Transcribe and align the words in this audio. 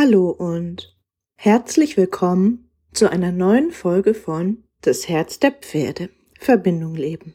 Hallo 0.00 0.30
und 0.30 0.96
herzlich 1.34 1.96
willkommen 1.96 2.70
zu 2.92 3.10
einer 3.10 3.32
neuen 3.32 3.72
Folge 3.72 4.14
von 4.14 4.62
Das 4.80 5.08
Herz 5.08 5.40
der 5.40 5.50
Pferde 5.50 6.10
Verbindung 6.38 6.94
leben. 6.94 7.34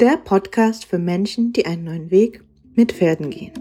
Der 0.00 0.16
Podcast 0.16 0.86
für 0.86 0.98
Menschen, 0.98 1.52
die 1.52 1.66
einen 1.66 1.84
neuen 1.84 2.10
Weg 2.10 2.42
mit 2.74 2.92
Pferden 2.92 3.28
gehen. 3.28 3.52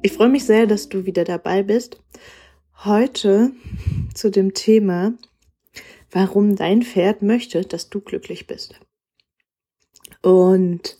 Ich 0.00 0.14
freue 0.14 0.30
mich 0.30 0.46
sehr, 0.46 0.66
dass 0.66 0.88
du 0.88 1.04
wieder 1.04 1.24
dabei 1.24 1.62
bist. 1.62 2.00
Heute 2.82 3.52
zu 4.14 4.30
dem 4.30 4.54
Thema, 4.54 5.12
warum 6.10 6.56
dein 6.56 6.80
Pferd 6.82 7.20
möchte, 7.20 7.60
dass 7.60 7.90
du 7.90 8.00
glücklich 8.00 8.46
bist. 8.46 8.80
Und 10.22 10.96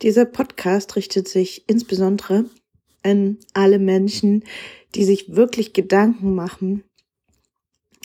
dieser 0.00 0.24
Podcast 0.24 0.96
richtet 0.96 1.28
sich 1.28 1.68
insbesondere 1.68 2.46
an 3.02 3.36
alle 3.52 3.78
Menschen, 3.78 4.42
die 4.94 5.04
sich 5.04 5.36
wirklich 5.36 5.74
Gedanken 5.74 6.34
machen, 6.34 6.82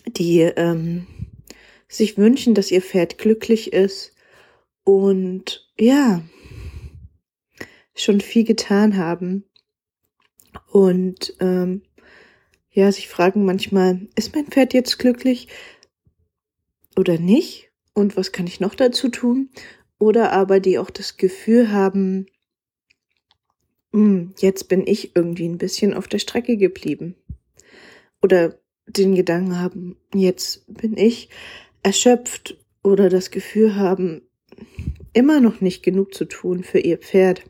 die 0.06 0.42
ähm, 0.42 1.08
sich 1.88 2.18
wünschen, 2.18 2.56
dass 2.56 2.72
ihr 2.72 2.82
Pferd 2.82 3.18
glücklich 3.18 3.72
ist 3.72 4.12
und 4.84 5.72
ja, 5.80 6.22
schon 7.96 8.20
viel 8.20 8.44
getan 8.44 8.98
haben 8.98 9.46
und 10.68 11.34
ähm, 11.40 11.84
ja, 12.74 12.92
sich 12.92 13.08
fragen 13.08 13.46
manchmal, 13.46 14.08
ist 14.16 14.36
mein 14.36 14.48
Pferd 14.48 14.74
jetzt 14.74 14.98
glücklich 15.00 15.48
oder 16.98 17.18
nicht? 17.20 17.72
Und 17.94 18.18
was 18.18 18.32
kann 18.32 18.48
ich 18.48 18.60
noch 18.60 18.74
dazu 18.74 19.10
tun? 19.10 19.50
Oder 20.00 20.32
aber 20.34 20.60
die 20.60 20.80
auch 20.80 20.90
das 20.90 21.18
Gefühl 21.18 21.72
haben, 21.72 22.26
hm, 23.94 24.34
jetzt 24.40 24.68
bin 24.68 24.86
ich 24.88 25.16
irgendwie 25.16 25.48
ein 25.48 25.60
bisschen 25.60 25.94
auf 25.94 26.08
der 26.08 26.18
Strecke 26.18 26.58
geblieben. 26.58 27.16
Oder 28.22 28.60
den 28.88 29.14
Gedanken 29.14 29.60
haben, 29.60 29.98
jetzt 30.14 30.66
bin 30.68 30.98
ich 30.98 31.30
erschöpft 31.84 32.58
oder 32.84 33.10
das 33.10 33.30
Gefühl 33.30 33.76
haben, 33.76 34.24
immer 35.14 35.40
noch 35.40 35.62
nicht 35.62 35.84
genug 35.84 36.14
zu 36.14 36.26
tun 36.26 36.64
für 36.64 36.80
ihr 36.80 36.98
Pferd 36.98 37.44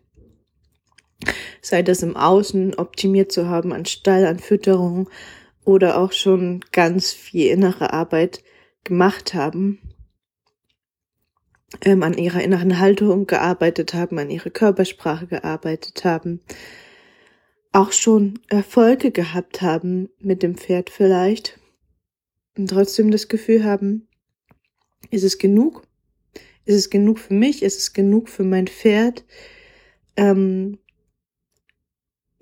sei 1.62 1.82
das 1.82 2.04
im 2.04 2.16
Außen 2.16 2.76
optimiert 2.76 3.32
zu 3.32 3.48
haben 3.48 3.74
an 3.74 3.86
Stall, 3.86 4.26
an 4.26 4.40
Fütterung 4.40 5.10
oder 5.66 5.98
auch 5.98 6.12
schon 6.12 6.62
ganz 6.72 7.12
viel 7.12 7.52
innere 7.52 7.94
Arbeit 7.94 8.44
gemacht 8.84 9.34
haben, 9.34 9.80
ähm, 11.84 12.04
an 12.04 12.18
ihrer 12.18 12.42
inneren 12.42 12.80
Haltung 12.80 13.28
gearbeitet 13.28 13.94
haben, 13.94 14.20
an 14.20 14.30
ihrer 14.30 14.50
Körpersprache 14.50 15.28
gearbeitet 15.28 16.04
haben, 16.04 16.42
auch 17.72 17.92
schon 17.92 18.40
Erfolge 18.50 19.12
gehabt 19.12 19.62
haben 19.62 20.10
mit 20.20 20.44
dem 20.44 20.56
Pferd 20.56 20.90
vielleicht 20.90 21.60
und 22.58 22.70
trotzdem 22.70 23.10
das 23.10 23.28
Gefühl 23.28 23.64
haben, 23.64 24.08
ist 25.10 25.24
es 25.24 25.38
genug? 25.38 25.84
Ist 26.66 26.76
es 26.76 26.90
genug 26.90 27.20
für 27.20 27.34
mich? 27.34 27.64
Ist 27.64 27.78
es 27.78 27.94
genug 27.94 28.30
für 28.30 28.44
mein 28.44 28.68
Pferd? 28.68 29.26
Ähm, 30.16 30.78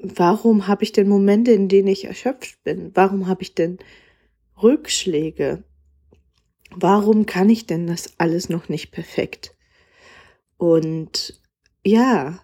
warum 0.01 0.67
habe 0.67 0.83
ich 0.83 0.91
denn 0.91 1.07
Momente, 1.07 1.51
in 1.51 1.67
denen 1.67 1.87
ich 1.87 2.05
erschöpft 2.05 2.63
bin? 2.63 2.91
Warum 2.93 3.27
habe 3.27 3.43
ich 3.43 3.55
denn 3.55 3.79
Rückschläge? 4.61 5.63
Warum 6.71 7.25
kann 7.25 7.49
ich 7.49 7.65
denn 7.65 7.87
das 7.87 8.13
alles 8.17 8.49
noch 8.49 8.69
nicht 8.69 8.91
perfekt? 8.91 9.55
Und 10.57 11.41
ja, 11.85 12.39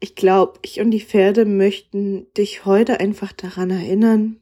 ich 0.00 0.14
glaube, 0.14 0.58
ich 0.62 0.80
und 0.80 0.90
die 0.90 1.00
Pferde 1.00 1.44
möchten 1.44 2.32
dich 2.34 2.64
heute 2.64 3.00
einfach 3.00 3.32
daran 3.32 3.70
erinnern, 3.70 4.40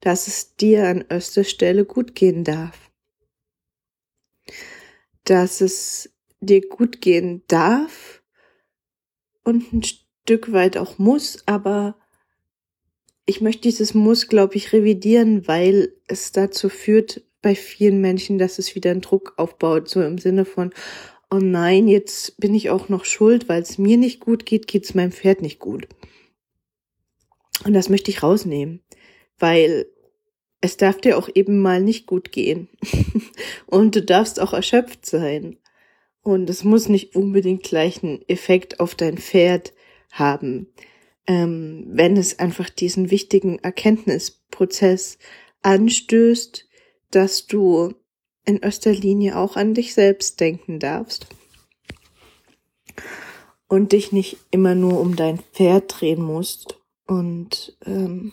dass 0.00 0.26
es 0.26 0.56
dir 0.56 0.88
an 0.88 1.04
erster 1.08 1.44
Stelle 1.44 1.84
gut 1.84 2.14
gehen 2.14 2.42
darf. 2.42 2.90
Dass 5.24 5.60
es 5.60 6.10
dir 6.40 6.66
gut 6.66 7.00
gehen 7.00 7.42
darf, 7.46 8.21
und 9.44 9.72
ein 9.72 9.82
Stück 9.82 10.52
weit 10.52 10.76
auch 10.76 10.98
muss, 10.98 11.42
aber 11.46 11.96
ich 13.26 13.40
möchte 13.40 13.62
dieses 13.62 13.94
Muss, 13.94 14.28
glaube 14.28 14.56
ich, 14.56 14.72
revidieren, 14.72 15.46
weil 15.46 15.92
es 16.08 16.32
dazu 16.32 16.68
führt 16.68 17.22
bei 17.40 17.54
vielen 17.54 18.00
Menschen, 18.00 18.38
dass 18.38 18.58
es 18.58 18.74
wieder 18.74 18.90
einen 18.90 19.00
Druck 19.00 19.34
aufbaut, 19.36 19.88
so 19.88 20.02
im 20.02 20.18
Sinne 20.18 20.44
von, 20.44 20.72
oh 21.30 21.38
nein, 21.38 21.88
jetzt 21.88 22.38
bin 22.38 22.54
ich 22.54 22.70
auch 22.70 22.88
noch 22.88 23.04
schuld, 23.04 23.48
weil 23.48 23.62
es 23.62 23.78
mir 23.78 23.96
nicht 23.96 24.20
gut 24.20 24.46
geht, 24.46 24.66
geht 24.66 24.84
es 24.84 24.94
meinem 24.94 25.12
Pferd 25.12 25.42
nicht 25.42 25.58
gut. 25.58 25.88
Und 27.64 27.74
das 27.74 27.88
möchte 27.88 28.10
ich 28.10 28.22
rausnehmen, 28.22 28.80
weil 29.38 29.86
es 30.60 30.76
darf 30.76 31.00
dir 31.00 31.18
auch 31.18 31.28
eben 31.34 31.58
mal 31.58 31.82
nicht 31.82 32.06
gut 32.06 32.32
gehen. 32.32 32.68
Und 33.66 33.96
du 33.96 34.02
darfst 34.02 34.40
auch 34.40 34.52
erschöpft 34.52 35.06
sein. 35.06 35.56
Und 36.22 36.48
es 36.48 36.62
muss 36.62 36.88
nicht 36.88 37.16
unbedingt 37.16 37.64
gleich 37.64 38.02
einen 38.02 38.22
Effekt 38.28 38.80
auf 38.80 38.94
dein 38.94 39.18
Pferd 39.18 39.72
haben, 40.10 40.68
ähm, 41.26 41.84
wenn 41.88 42.16
es 42.16 42.38
einfach 42.38 42.70
diesen 42.70 43.10
wichtigen 43.10 43.58
Erkenntnisprozess 43.58 45.18
anstößt, 45.62 46.68
dass 47.10 47.46
du 47.46 47.94
in 48.44 48.58
erster 48.58 48.92
Linie 48.92 49.36
auch 49.36 49.56
an 49.56 49.74
dich 49.74 49.94
selbst 49.94 50.40
denken 50.40 50.78
darfst 50.78 51.26
und 53.68 53.92
dich 53.92 54.12
nicht 54.12 54.38
immer 54.50 54.74
nur 54.74 55.00
um 55.00 55.16
dein 55.16 55.38
Pferd 55.38 56.00
drehen 56.00 56.22
musst 56.22 56.80
und 57.06 57.76
ähm, 57.86 58.32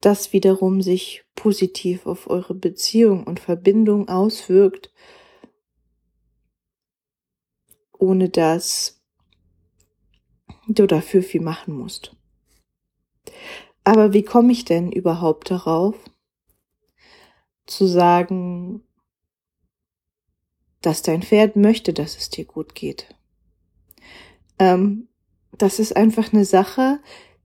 das 0.00 0.32
wiederum 0.32 0.82
sich 0.82 1.24
positiv 1.36 2.06
auf 2.06 2.28
eure 2.28 2.54
Beziehung 2.54 3.24
und 3.24 3.38
Verbindung 3.38 4.08
auswirkt 4.08 4.92
ohne 8.02 8.28
dass 8.28 9.00
du 10.66 10.88
dafür 10.88 11.22
viel 11.22 11.40
machen 11.40 11.72
musst. 11.74 12.16
Aber 13.84 14.12
wie 14.12 14.24
komme 14.24 14.52
ich 14.52 14.64
denn 14.64 14.90
überhaupt 14.90 15.52
darauf, 15.52 15.94
zu 17.66 17.86
sagen, 17.86 18.82
dass 20.80 21.02
dein 21.02 21.22
Pferd 21.22 21.54
möchte, 21.54 21.92
dass 21.92 22.16
es 22.16 22.28
dir 22.28 22.44
gut 22.44 22.74
geht? 22.74 23.14
Ähm, 24.58 25.06
das 25.52 25.78
ist 25.78 25.96
einfach 25.96 26.32
eine 26.32 26.44
Sache, 26.44 26.98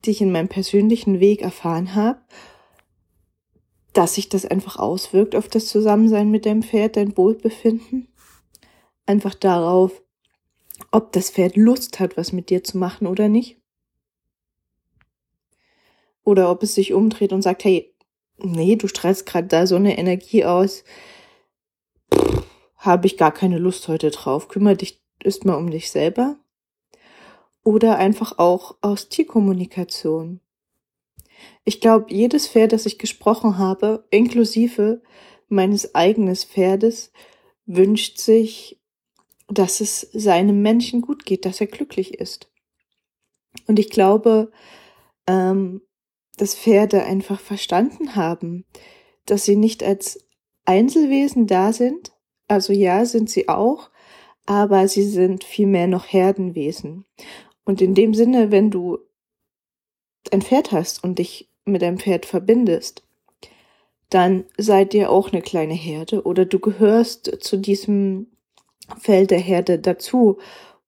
die 0.05 0.11
ich 0.11 0.21
in 0.21 0.31
meinem 0.31 0.49
persönlichen 0.49 1.19
Weg 1.19 1.43
erfahren 1.43 1.93
habe, 1.93 2.19
dass 3.93 4.15
sich 4.15 4.27
das 4.27 4.45
einfach 4.45 4.77
auswirkt 4.77 5.35
auf 5.35 5.49
das 5.49 5.67
Zusammensein 5.67 6.31
mit 6.31 6.47
deinem 6.47 6.63
Pferd, 6.63 6.95
dein 6.95 7.15
Wohlbefinden. 7.15 8.07
Einfach 9.05 9.35
darauf, 9.35 10.01
ob 10.91 11.11
das 11.11 11.29
Pferd 11.29 11.55
Lust 11.55 11.99
hat, 11.99 12.17
was 12.17 12.31
mit 12.31 12.49
dir 12.49 12.63
zu 12.63 12.77
machen 12.77 13.07
oder 13.07 13.29
nicht. 13.29 13.57
Oder 16.23 16.51
ob 16.51 16.63
es 16.63 16.75
sich 16.75 16.93
umdreht 16.93 17.33
und 17.33 17.41
sagt, 17.41 17.63
hey, 17.63 17.93
nee, 18.37 18.75
du 18.75 18.87
strahlst 18.87 19.25
gerade 19.25 19.47
da 19.47 19.65
so 19.65 19.75
eine 19.75 19.97
Energie 19.97 20.45
aus, 20.45 20.83
habe 22.77 23.07
ich 23.07 23.17
gar 23.17 23.31
keine 23.31 23.57
Lust 23.57 23.87
heute 23.87 24.11
drauf. 24.11 24.47
Kümmere 24.47 24.75
dich 24.75 25.01
ist 25.23 25.45
mal 25.45 25.55
um 25.55 25.69
dich 25.69 25.91
selber. 25.91 26.37
Oder 27.63 27.97
einfach 27.97 28.37
auch 28.37 28.77
aus 28.81 29.09
Tierkommunikation. 29.09 30.39
Ich 31.65 31.81
glaube, 31.81 32.05
jedes 32.09 32.47
Pferd, 32.47 32.71
das 32.71 32.85
ich 32.85 32.97
gesprochen 32.97 33.57
habe, 33.57 34.05
inklusive 34.09 35.01
meines 35.49 35.93
eigenen 35.95 36.35
Pferdes, 36.35 37.11
wünscht 37.65 38.19
sich 38.19 38.76
dass 39.47 39.81
es 39.81 40.01
seinem 40.13 40.61
Menschen 40.61 41.01
gut 41.01 41.25
geht, 41.25 41.45
dass 41.45 41.61
er 41.61 41.67
glücklich 41.67 42.15
ist. 42.15 42.51
Und 43.65 43.79
ich 43.79 43.89
glaube, 43.89 44.51
ähm, 45.25 45.81
dass 46.37 46.55
Pferde 46.55 47.03
einfach 47.03 47.39
verstanden 47.39 48.15
haben, 48.15 48.65
dass 49.25 49.45
sie 49.45 49.55
nicht 49.55 49.83
als 49.83 50.27
Einzelwesen 50.65 51.47
da 51.47 51.73
sind. 51.73 52.11
Also 52.47 52.73
ja, 52.73 53.05
sind 53.05 53.29
sie 53.29 53.49
auch, 53.49 53.89
aber 54.45 54.87
sie 54.87 55.03
sind 55.03 55.43
vielmehr 55.43 55.87
noch 55.87 56.05
Herdenwesen. 56.05 57.05
Und 57.65 57.81
in 57.81 57.95
dem 57.95 58.13
Sinne, 58.13 58.51
wenn 58.51 58.71
du 58.71 58.99
ein 60.31 60.41
Pferd 60.41 60.71
hast 60.71 61.03
und 61.03 61.19
dich 61.19 61.49
mit 61.65 61.81
deinem 61.81 61.97
Pferd 61.97 62.25
verbindest, 62.25 63.03
dann 64.09 64.45
seid 64.57 64.93
ihr 64.93 65.09
auch 65.09 65.31
eine 65.31 65.41
kleine 65.41 65.73
Herde 65.73 66.23
oder 66.23 66.45
du 66.45 66.59
gehörst 66.59 67.43
zu 67.43 67.57
diesem 67.57 68.27
Feld 68.99 69.31
der 69.31 69.39
Herde 69.39 69.79
dazu. 69.79 70.37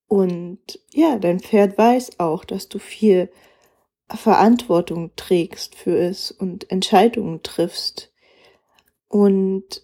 Und 0.07 0.80
ja, 0.92 1.18
dein 1.19 1.40
Pferd 1.40 1.78
weiß 1.78 2.19
auch, 2.19 2.46
dass 2.46 2.69
du 2.69 2.80
viel 2.80 3.30
Verantwortung 4.10 5.12
trägst 5.16 5.75
für 5.75 5.98
es 5.98 6.31
und 6.31 6.72
Entscheidungen 6.72 7.44
triffst 7.44 8.12
und 9.07 9.84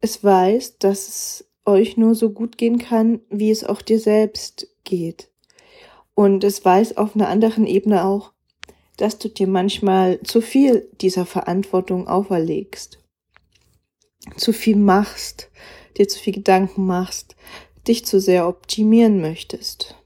es 0.00 0.22
weiß, 0.22 0.78
dass 0.78 1.08
es 1.08 1.50
euch 1.64 1.96
nur 1.96 2.14
so 2.14 2.30
gut 2.30 2.58
gehen 2.58 2.78
kann, 2.78 3.20
wie 3.28 3.50
es 3.50 3.64
auch 3.64 3.82
dir 3.82 3.98
selbst 3.98 4.68
geht. 4.84 5.30
Und 6.14 6.44
es 6.44 6.64
weiß 6.64 6.96
auf 6.96 7.14
einer 7.14 7.28
anderen 7.28 7.66
Ebene 7.66 8.04
auch, 8.04 8.32
dass 8.96 9.18
du 9.18 9.28
dir 9.28 9.46
manchmal 9.46 10.20
zu 10.22 10.40
viel 10.40 10.88
dieser 11.00 11.26
Verantwortung 11.26 12.08
auferlegst, 12.08 12.98
zu 14.36 14.52
viel 14.52 14.76
machst, 14.76 15.50
dir 15.96 16.08
zu 16.08 16.18
viel 16.18 16.34
Gedanken 16.34 16.86
machst, 16.86 17.36
dich 17.86 18.04
zu 18.04 18.20
sehr 18.20 18.48
optimieren 18.48 19.20
möchtest. 19.20 19.96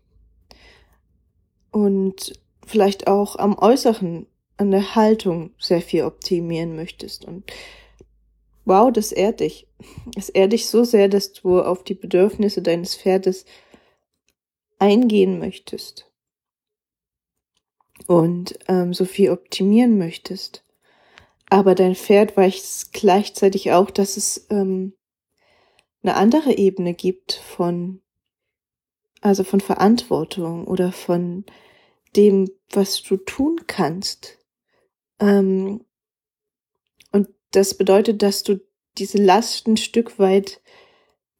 Und 1.70 2.32
vielleicht 2.66 3.06
auch 3.06 3.36
am 3.36 3.58
Äußeren, 3.58 4.26
an 4.56 4.70
der 4.70 4.94
Haltung 4.94 5.52
sehr 5.58 5.80
viel 5.80 6.04
optimieren 6.04 6.76
möchtest. 6.76 7.24
Und 7.24 7.44
wow, 8.64 8.92
das 8.92 9.12
ehrt 9.12 9.40
dich. 9.40 9.66
Es 10.16 10.28
ehrt 10.28 10.52
dich 10.52 10.66
so 10.66 10.84
sehr, 10.84 11.08
dass 11.08 11.32
du 11.32 11.60
auf 11.60 11.82
die 11.82 11.94
Bedürfnisse 11.94 12.60
deines 12.60 12.94
Pferdes 12.94 13.44
eingehen 14.78 15.38
möchtest 15.38 16.10
und 18.06 18.58
ähm, 18.68 18.94
so 18.94 19.04
viel 19.04 19.30
optimieren 19.30 19.98
möchtest. 19.98 20.64
Aber 21.48 21.74
dein 21.74 21.94
Pferd 21.94 22.36
weiß 22.36 22.90
gleichzeitig 22.92 23.72
auch, 23.72 23.90
dass 23.90 24.16
es 24.16 24.46
ähm, 24.50 24.94
eine 26.02 26.16
andere 26.16 26.56
Ebene 26.56 26.94
gibt 26.94 27.32
von, 27.32 28.00
also 29.20 29.44
von 29.44 29.60
Verantwortung 29.60 30.66
oder 30.66 30.92
von 30.92 31.44
dem, 32.16 32.50
was 32.70 33.02
du 33.02 33.16
tun 33.16 33.60
kannst. 33.66 34.38
Ähm, 35.18 35.84
und 37.12 37.28
das 37.52 37.74
bedeutet, 37.74 38.22
dass 38.22 38.42
du 38.42 38.60
diese 38.98 39.18
Last 39.18 39.66
ein 39.66 39.76
Stück 39.76 40.18
weit 40.18 40.60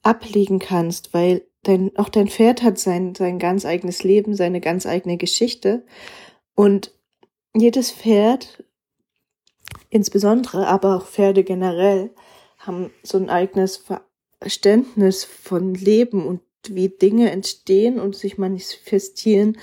ablegen 0.03 0.59
kannst, 0.59 1.12
weil 1.15 1.47
dein, 1.62 1.97
auch 1.97 2.09
dein 2.09 2.29
Pferd 2.29 2.62
hat 2.62 2.79
sein, 2.79 3.15
sein 3.15 3.39
ganz 3.39 3.65
eigenes 3.65 4.03
Leben, 4.03 4.35
seine 4.35 4.61
ganz 4.61 4.87
eigene 4.87 5.17
Geschichte. 5.17 5.85
Und 6.55 6.95
jedes 7.55 7.91
Pferd, 7.91 8.65
insbesondere, 9.89 10.67
aber 10.67 10.97
auch 10.97 11.07
Pferde 11.07 11.45
generell, 11.45 12.15
haben 12.59 12.93
so 13.03 13.19
ein 13.19 13.31
eigenes 13.31 13.85
Verständnis 14.41 15.25
von 15.25 15.75
Leben 15.75 16.27
und 16.27 16.41
wie 16.69 16.89
Dinge 16.89 17.31
entstehen 17.31 18.01
und 18.01 18.17
sich 18.17 18.39
manifestieren 18.39 19.59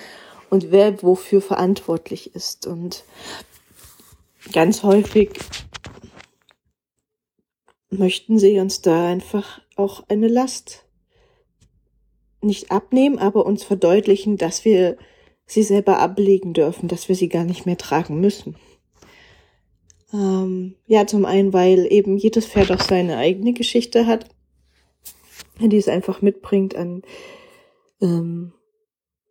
und 0.50 0.72
wer 0.72 1.02
wofür 1.04 1.42
verantwortlich 1.42 2.36
ist. 2.36 2.68
Und 2.68 3.04
ganz 4.54 4.84
häufig 4.84 5.32
möchten 7.90 8.40
sie 8.40 8.60
uns 8.60 8.82
da 8.82 9.08
einfach 9.08 9.62
auch 9.76 10.04
eine 10.10 10.28
Last 10.28 10.86
nicht 12.42 12.72
abnehmen, 12.72 13.18
aber 13.18 13.46
uns 13.46 13.64
verdeutlichen, 13.64 14.38
dass 14.38 14.64
wir 14.64 14.98
sie 15.46 15.64
selber 15.64 16.00
ablegen 16.00 16.54
dürfen, 16.54 16.88
dass 16.88 17.10
wir 17.10 17.16
sie 17.16 17.30
gar 17.30 17.46
nicht 17.46 17.66
mehr 17.66 17.78
tragen 17.78 18.20
müssen. 18.20 18.56
Ähm, 20.14 20.76
ja, 20.86 21.08
zum 21.08 21.26
einen, 21.26 21.52
weil 21.52 21.92
eben 21.92 22.18
jedes 22.18 22.46
Pferd 22.46 22.72
auch 22.72 22.82
seine 22.82 23.18
eigene 23.18 23.54
Geschichte 23.54 24.06
hat, 24.06 24.30
die 25.60 25.78
es 25.78 25.88
einfach 25.88 26.22
mitbringt 26.22 26.76
an 26.76 27.02
ähm, 28.02 28.54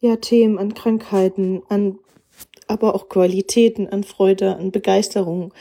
ja, 0.00 0.16
Themen, 0.16 0.58
an 0.58 0.74
Krankheiten, 0.74 1.62
an 1.68 1.98
aber 2.66 2.94
auch 2.94 3.08
Qualitäten, 3.08 3.88
an 3.88 4.04
Freude, 4.04 4.56
an 4.56 4.72
Begeisterung 4.72 5.54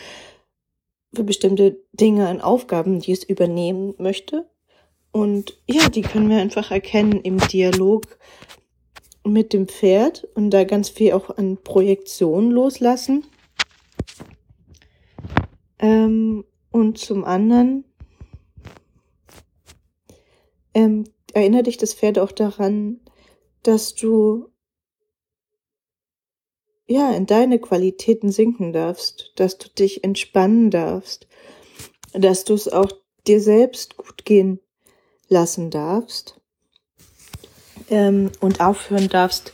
für 1.14 1.24
bestimmte 1.24 1.80
Dinge, 1.94 2.28
an 2.28 2.42
Aufgaben, 2.42 3.00
die 3.00 3.12
es 3.12 3.24
übernehmen 3.24 3.94
möchte. 3.98 4.50
Und 5.12 5.58
ja, 5.66 5.88
die 5.88 6.02
können 6.02 6.30
wir 6.30 6.38
einfach 6.38 6.72
erkennen 6.72 7.22
im 7.22 7.38
Dialog 7.38 8.18
mit 9.24 9.54
dem 9.54 9.68
Pferd 9.68 10.28
und 10.36 10.52
da 10.52 10.66
ganz 10.66 10.90
viel 10.90 11.14
auch 11.14 11.38
an 11.38 11.58
Projektion 11.64 12.52
loslassen. 12.52 13.26
Ähm, 15.80 16.44
und 16.72 16.98
zum 16.98 17.24
anderen 17.24 17.86
ähm, 20.76 21.06
erinnert 21.34 21.66
dich 21.66 21.78
das 21.78 21.96
Pferd 21.96 22.20
auch 22.20 22.32
daran, 22.32 23.00
dass 23.64 23.96
du 23.96 24.50
ja 26.86 27.12
in 27.12 27.26
deine 27.26 27.58
Qualitäten 27.58 28.32
sinken 28.32 28.74
darfst, 28.74 29.32
dass 29.38 29.58
du 29.58 29.70
dich 29.70 30.04
entspannen 30.04 30.70
darfst, 30.70 31.28
dass 32.14 32.44
du 32.44 32.54
es 32.54 32.68
auch 32.68 32.92
dir 33.26 33.42
selbst 33.42 33.98
gut 33.98 34.24
gehen 34.26 34.60
lassen 35.28 35.72
darfst 35.72 36.40
ähm, 37.90 38.32
und 38.40 38.62
aufhören 38.62 39.10
darfst, 39.10 39.52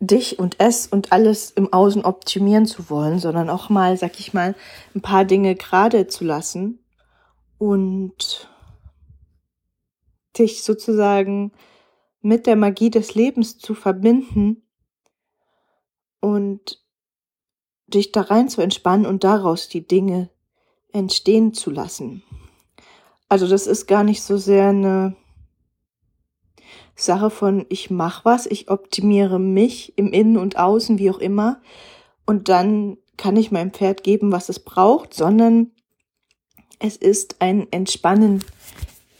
dich 0.00 0.40
und 0.40 0.56
es 0.58 0.88
und 0.88 1.12
alles 1.12 1.52
im 1.52 1.72
Außen 1.72 2.04
optimieren 2.04 2.66
zu 2.66 2.90
wollen, 2.90 3.20
sondern 3.20 3.48
auch 3.48 3.68
mal, 3.68 3.96
sag 3.96 4.18
ich 4.18 4.34
mal, 4.34 4.56
ein 4.96 5.00
paar 5.00 5.24
Dinge 5.24 5.54
gerade 5.54 6.08
zu 6.08 6.24
lassen 6.24 6.80
und 7.58 8.51
dich 10.38 10.62
sozusagen 10.62 11.52
mit 12.20 12.46
der 12.46 12.56
Magie 12.56 12.90
des 12.90 13.14
Lebens 13.14 13.58
zu 13.58 13.74
verbinden 13.74 14.62
und 16.20 16.82
dich 17.86 18.12
da 18.12 18.22
rein 18.22 18.48
zu 18.48 18.62
entspannen 18.62 19.06
und 19.06 19.24
daraus 19.24 19.68
die 19.68 19.86
Dinge 19.86 20.30
entstehen 20.92 21.52
zu 21.52 21.70
lassen. 21.70 22.22
Also 23.28 23.48
das 23.48 23.66
ist 23.66 23.86
gar 23.86 24.04
nicht 24.04 24.22
so 24.22 24.36
sehr 24.36 24.68
eine 24.68 25.16
Sache 26.94 27.30
von 27.30 27.66
ich 27.68 27.90
mach 27.90 28.24
was, 28.24 28.46
ich 28.46 28.70
optimiere 28.70 29.38
mich 29.38 29.96
im 29.96 30.12
Innen 30.12 30.36
und 30.36 30.58
Außen, 30.58 30.98
wie 30.98 31.10
auch 31.10 31.18
immer, 31.18 31.60
und 32.26 32.48
dann 32.48 32.98
kann 33.16 33.36
ich 33.36 33.50
meinem 33.50 33.72
Pferd 33.72 34.04
geben, 34.04 34.32
was 34.32 34.48
es 34.48 34.60
braucht, 34.60 35.14
sondern 35.14 35.72
es 36.78 36.96
ist 36.96 37.36
ein 37.40 37.66
Entspannen 37.70 38.44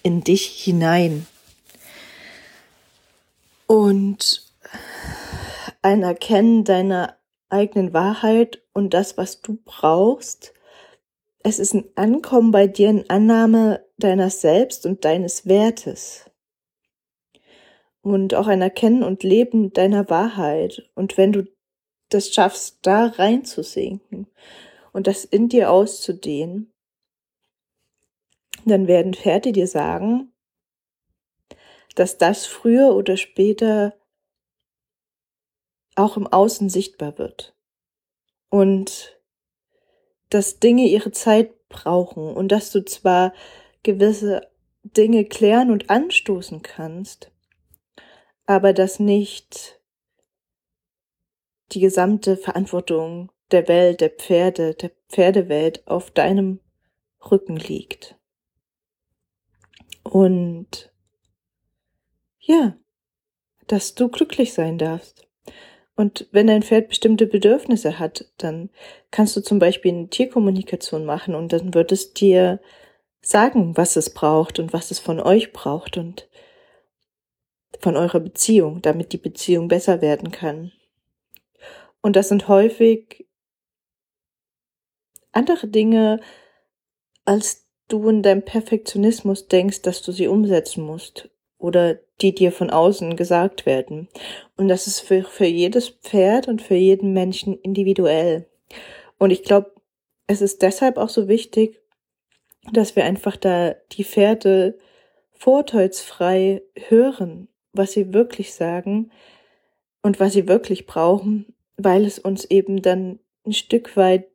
in 0.03 0.23
dich 0.23 0.47
hinein 0.47 1.27
und 3.67 4.53
ein 5.81 6.03
Erkennen 6.03 6.65
deiner 6.65 7.17
eigenen 7.49 7.93
Wahrheit 7.93 8.63
und 8.73 8.95
das, 8.95 9.17
was 9.17 9.41
du 9.41 9.59
brauchst. 9.65 10.55
Es 11.43 11.59
ist 11.59 11.75
ein 11.75 11.85
Ankommen 11.97 12.51
bei 12.51 12.67
dir 12.67 12.91
in 12.91 13.09
Annahme 13.11 13.85
deiner 13.99 14.31
selbst 14.31 14.87
und 14.87 15.05
deines 15.05 15.47
Wertes. 15.47 16.31
Und 18.01 18.35
auch 18.35 18.47
ein 18.47 18.63
Erkennen 18.63 19.03
und 19.03 19.23
Leben 19.23 19.73
deiner 19.73 20.11
Wahrheit. 20.11 20.91
Und 20.95 21.17
wenn 21.17 21.33
du 21.33 21.45
das 22.09 22.29
schaffst, 22.29 22.79
da 22.83 23.07
reinzusinken 23.07 24.27
und 24.93 25.07
das 25.07 25.25
in 25.25 25.49
dir 25.49 25.71
auszudehnen, 25.71 26.72
dann 28.71 28.87
werden 28.87 29.15
Pferde 29.15 29.53
dir 29.53 29.67
sagen, 29.67 30.33
dass 31.95 32.19
das 32.19 32.47
früher 32.47 32.95
oder 32.95 33.17
später 33.17 33.95
auch 35.95 36.17
im 36.17 36.27
Außen 36.27 36.69
sichtbar 36.69 37.19
wird. 37.19 37.55
Und 38.49 39.19
dass 40.31 40.59
Dinge 40.59 40.87
ihre 40.87 41.13
Zeit 41.13 41.69
brauchen 41.69 42.35
und 42.35 42.49
dass 42.49 42.71
du 42.71 42.85
zwar 42.85 43.33
gewisse 43.83 44.49
Dinge 44.83 45.25
klären 45.25 45.71
und 45.71 45.91
anstoßen 45.91 46.63
kannst, 46.63 47.31
aber 48.47 48.73
dass 48.73 48.99
nicht 48.99 49.81
die 51.73 51.81
gesamte 51.81 52.37
Verantwortung 52.37 53.31
der 53.51 53.69
Welt, 53.69 54.01
der 54.01 54.11
Pferde, 54.11 54.75
der 54.75 54.91
Pferdewelt 55.09 55.87
auf 55.87 56.11
deinem 56.11 56.61
Rücken 57.31 57.57
liegt. 57.57 58.17
Und 60.03 60.93
ja, 62.41 62.77
dass 63.67 63.95
du 63.95 64.09
glücklich 64.09 64.53
sein 64.53 64.79
darfst. 64.79 65.27
Und 65.95 66.27
wenn 66.33 66.47
dein 66.47 66.63
Pferd 66.63 66.89
bestimmte 66.89 67.27
Bedürfnisse 67.27 67.99
hat, 67.99 68.27
dann 68.39 68.71
kannst 69.11 69.37
du 69.37 69.41
zum 69.41 69.59
Beispiel 69.59 69.93
eine 69.93 70.09
Tierkommunikation 70.09 71.05
machen 71.05 71.35
und 71.35 71.53
dann 71.53 71.75
wird 71.75 71.93
es 71.93 72.13
dir 72.13 72.61
sagen, 73.21 73.77
was 73.77 73.97
es 73.97 74.13
braucht 74.13 74.59
und 74.59 74.73
was 74.73 74.91
es 74.91 74.99
von 74.99 75.21
euch 75.21 75.53
braucht 75.53 75.97
und 75.97 76.29
von 77.79 77.97
eurer 77.97 78.21
Beziehung, 78.21 78.83
damit 78.83 79.13
die 79.13 79.19
Beziehung 79.19 79.69
besser 79.69 80.01
werden 80.01 80.31
kann. 80.31 80.73
Und 82.01 82.17
das 82.17 82.29
sind 82.29 82.49
häufig 82.49 83.27
andere 85.31 85.69
Dinge, 85.69 86.21
als 87.25 87.62
du 87.93 88.09
in 88.09 88.23
deinem 88.23 88.43
Perfektionismus 88.43 89.49
denkst, 89.49 89.83
dass 89.83 90.03
du 90.03 90.13
sie 90.13 90.29
umsetzen 90.29 90.85
musst 90.85 91.29
oder 91.59 91.99
die 92.21 92.35
dir 92.35 92.53
von 92.53 92.71
außen 92.71 93.17
gesagt 93.17 93.67
werden. 93.67 94.09
Und 94.57 94.69
das 94.69 94.87
ist 94.87 95.01
für, 95.01 95.23
für 95.25 95.47
jedes 95.47 95.89
Pferd 95.91 96.49
und 96.49 96.63
für 96.63 96.75
jeden 96.75 97.13
Menschen 97.13 97.59
individuell. 97.61 98.47
Und 99.19 99.31
ich 99.31 99.43
glaube, 99.43 99.73
es 100.27 100.41
ist 100.41 100.63
deshalb 100.63 100.97
auch 100.97 101.09
so 101.09 101.29
wichtig, 101.29 101.81
dass 102.73 102.97
wir 102.97 103.05
einfach 103.05 103.37
da 103.37 103.75
die 103.93 104.05
Pferde 104.05 104.79
vorteilsfrei 105.33 106.63
hören, 106.89 107.49
was 107.73 107.93
sie 107.93 108.15
wirklich 108.15 108.55
sagen 108.55 109.11
und 110.03 110.21
was 110.21 110.33
sie 110.33 110.49
wirklich 110.49 110.87
brauchen, 110.87 111.55
weil 111.77 112.05
es 112.05 112.19
uns 112.19 112.45
eben 112.45 112.83
dann 112.83 113.19
ein 113.45 113.53
Stück 113.53 113.97
weit 113.97 114.32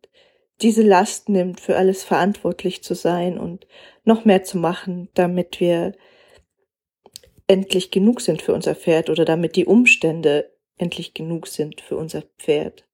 diese 0.62 0.82
Last 0.82 1.30
nimmt, 1.30 1.60
für 1.60 1.78
alles 1.78 2.04
verantwortlich 2.04 2.84
zu 2.84 2.96
sein 2.96 3.38
und 3.38 3.68
noch 4.04 4.26
mehr 4.26 4.44
zu 4.44 4.58
machen, 4.58 5.10
damit 5.14 5.60
wir 5.60 5.94
endlich 7.48 7.92
genug 7.92 8.22
sind 8.22 8.42
für 8.42 8.54
unser 8.54 8.76
Pferd 8.76 9.10
oder 9.10 9.24
damit 9.24 9.56
die 9.56 9.66
Umstände 9.66 10.52
endlich 10.78 11.14
genug 11.14 11.48
sind 11.48 11.82
für 11.82 11.96
unser 11.96 12.24
Pferd. 12.38 12.86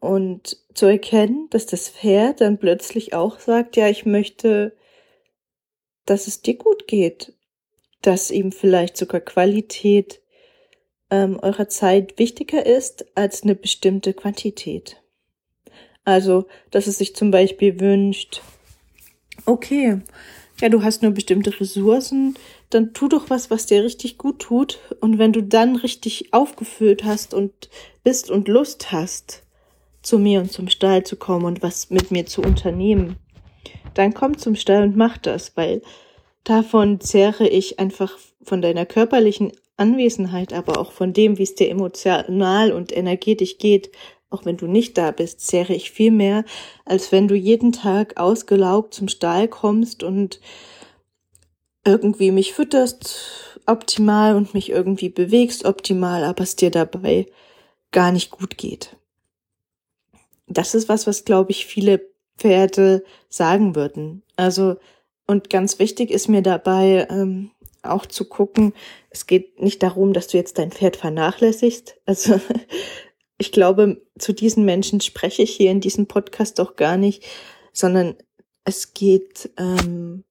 Und 0.00 0.56
zu 0.74 0.86
erkennen, 0.86 1.48
dass 1.50 1.66
das 1.66 1.90
Pferd 1.90 2.40
dann 2.40 2.58
plötzlich 2.58 3.12
auch 3.12 3.38
sagt, 3.38 3.76
ja, 3.76 3.88
ich 3.88 4.06
möchte, 4.06 4.74
dass 6.06 6.26
es 6.26 6.40
dir 6.40 6.56
gut 6.56 6.86
geht, 6.86 7.34
dass 8.00 8.30
ihm 8.30 8.50
vielleicht 8.50 8.96
sogar 8.96 9.20
Qualität 9.20 10.22
ähm, 11.10 11.38
eurer 11.42 11.68
Zeit 11.68 12.18
wichtiger 12.18 12.64
ist 12.64 13.06
als 13.14 13.42
eine 13.42 13.54
bestimmte 13.54 14.14
Quantität. 14.14 14.99
Also, 16.04 16.46
dass 16.70 16.86
es 16.86 16.98
sich 16.98 17.14
zum 17.14 17.30
Beispiel 17.30 17.80
wünscht, 17.80 18.42
okay, 19.46 20.00
ja, 20.60 20.68
du 20.68 20.82
hast 20.82 21.02
nur 21.02 21.12
bestimmte 21.12 21.58
Ressourcen, 21.58 22.36
dann 22.68 22.92
tu 22.92 23.08
doch 23.08 23.30
was, 23.30 23.50
was 23.50 23.66
dir 23.66 23.82
richtig 23.82 24.18
gut 24.18 24.40
tut. 24.40 24.78
Und 25.00 25.18
wenn 25.18 25.32
du 25.32 25.42
dann 25.42 25.76
richtig 25.76 26.32
aufgefüllt 26.32 27.04
hast 27.04 27.34
und 27.34 27.70
bist 28.04 28.30
und 28.30 28.48
Lust 28.48 28.92
hast, 28.92 29.42
zu 30.02 30.18
mir 30.18 30.40
und 30.40 30.52
zum 30.52 30.68
Stall 30.68 31.04
zu 31.04 31.16
kommen 31.16 31.44
und 31.44 31.62
was 31.62 31.90
mit 31.90 32.10
mir 32.10 32.26
zu 32.26 32.42
unternehmen, 32.42 33.16
dann 33.94 34.14
komm 34.14 34.38
zum 34.38 34.54
Stall 34.54 34.82
und 34.82 34.96
mach 34.96 35.18
das, 35.18 35.56
weil 35.56 35.82
davon 36.44 37.00
zehre 37.00 37.48
ich 37.48 37.78
einfach 37.78 38.16
von 38.42 38.62
deiner 38.62 38.86
körperlichen 38.86 39.52
Anwesenheit, 39.76 40.52
aber 40.52 40.78
auch 40.78 40.92
von 40.92 41.12
dem, 41.12 41.38
wie 41.38 41.42
es 41.42 41.54
dir 41.54 41.70
emotional 41.70 42.72
und 42.72 42.96
energetisch 42.96 43.58
geht, 43.58 43.90
auch 44.30 44.44
wenn 44.44 44.56
du 44.56 44.66
nicht 44.66 44.96
da 44.96 45.10
bist, 45.10 45.40
zehre 45.40 45.74
ich 45.74 45.90
viel 45.90 46.12
mehr, 46.12 46.44
als 46.84 47.12
wenn 47.12 47.28
du 47.28 47.34
jeden 47.34 47.72
Tag 47.72 48.16
ausgelaugt 48.16 48.94
zum 48.94 49.08
Stall 49.08 49.48
kommst 49.48 50.02
und 50.02 50.40
irgendwie 51.84 52.30
mich 52.30 52.52
fütterst 52.52 53.60
optimal 53.66 54.36
und 54.36 54.54
mich 54.54 54.70
irgendwie 54.70 55.08
bewegst 55.08 55.64
optimal, 55.64 56.24
aber 56.24 56.44
es 56.44 56.56
dir 56.56 56.70
dabei 56.70 57.26
gar 57.90 58.12
nicht 58.12 58.30
gut 58.30 58.56
geht. 58.56 58.96
Das 60.46 60.74
ist 60.74 60.88
was, 60.88 61.06
was 61.06 61.24
glaube 61.24 61.50
ich 61.50 61.66
viele 61.66 62.00
Pferde 62.38 63.04
sagen 63.28 63.74
würden. 63.74 64.22
Also, 64.36 64.76
und 65.26 65.50
ganz 65.50 65.78
wichtig 65.78 66.10
ist 66.10 66.28
mir 66.28 66.42
dabei 66.42 67.06
ähm, 67.10 67.50
auch 67.82 68.06
zu 68.06 68.24
gucken, 68.24 68.72
es 69.10 69.26
geht 69.26 69.60
nicht 69.60 69.82
darum, 69.82 70.12
dass 70.12 70.28
du 70.28 70.36
jetzt 70.36 70.58
dein 70.58 70.72
Pferd 70.72 70.96
vernachlässigst. 70.96 71.96
Also 72.06 72.40
ich 73.40 73.52
glaube, 73.52 74.02
zu 74.18 74.34
diesen 74.34 74.66
Menschen 74.66 75.00
spreche 75.00 75.42
ich 75.42 75.56
hier 75.56 75.70
in 75.70 75.80
diesem 75.80 76.06
Podcast 76.06 76.58
doch 76.58 76.76
gar 76.76 76.98
nicht, 76.98 77.24
sondern 77.72 78.16
es 78.64 78.92
geht 78.92 79.50
ähm, 79.56 80.24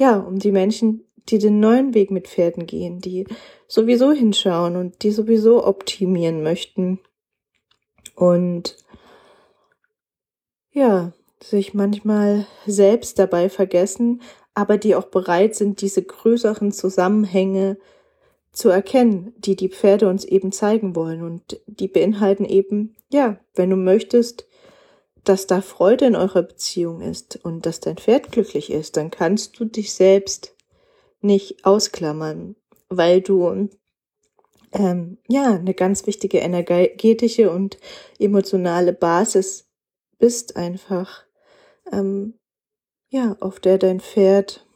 ja 0.00 0.16
um 0.16 0.38
die 0.38 0.52
Menschen, 0.52 1.04
die 1.28 1.38
den 1.38 1.60
neuen 1.60 1.92
Weg 1.92 2.10
mit 2.10 2.28
Pferden 2.28 2.66
gehen, 2.66 3.00
die 3.00 3.26
sowieso 3.68 4.10
hinschauen 4.10 4.76
und 4.76 5.02
die 5.02 5.10
sowieso 5.10 5.66
optimieren 5.66 6.42
möchten. 6.42 6.98
Und 8.14 8.78
ja, 10.72 11.12
sich 11.42 11.74
manchmal 11.74 12.46
selbst 12.64 13.18
dabei 13.18 13.50
vergessen, 13.50 14.22
aber 14.54 14.78
die 14.78 14.94
auch 14.94 15.08
bereit 15.08 15.54
sind, 15.54 15.82
diese 15.82 16.02
größeren 16.02 16.72
Zusammenhänge 16.72 17.76
zu 18.56 18.70
erkennen, 18.70 19.34
die 19.36 19.54
die 19.54 19.68
Pferde 19.68 20.08
uns 20.08 20.24
eben 20.24 20.50
zeigen 20.50 20.96
wollen. 20.96 21.22
Und 21.22 21.60
die 21.66 21.88
beinhalten 21.88 22.46
eben, 22.46 22.96
ja, 23.12 23.38
wenn 23.54 23.68
du 23.68 23.76
möchtest, 23.76 24.48
dass 25.24 25.46
da 25.46 25.60
Freude 25.60 26.06
in 26.06 26.16
eurer 26.16 26.42
Beziehung 26.42 27.02
ist 27.02 27.38
und 27.44 27.66
dass 27.66 27.80
dein 27.80 27.98
Pferd 27.98 28.32
glücklich 28.32 28.72
ist, 28.72 28.96
dann 28.96 29.10
kannst 29.10 29.60
du 29.60 29.66
dich 29.66 29.92
selbst 29.92 30.56
nicht 31.20 31.66
ausklammern, 31.66 32.56
weil 32.88 33.20
du 33.20 33.68
ähm, 34.72 35.18
ja 35.28 35.52
eine 35.52 35.74
ganz 35.74 36.06
wichtige 36.06 36.38
energetische 36.38 37.50
und 37.50 37.76
emotionale 38.18 38.94
Basis 38.94 39.68
bist 40.18 40.56
einfach, 40.56 41.24
ähm, 41.92 42.38
ja, 43.10 43.36
auf 43.40 43.60
der 43.60 43.76
dein 43.76 44.00
Pferd 44.00 44.66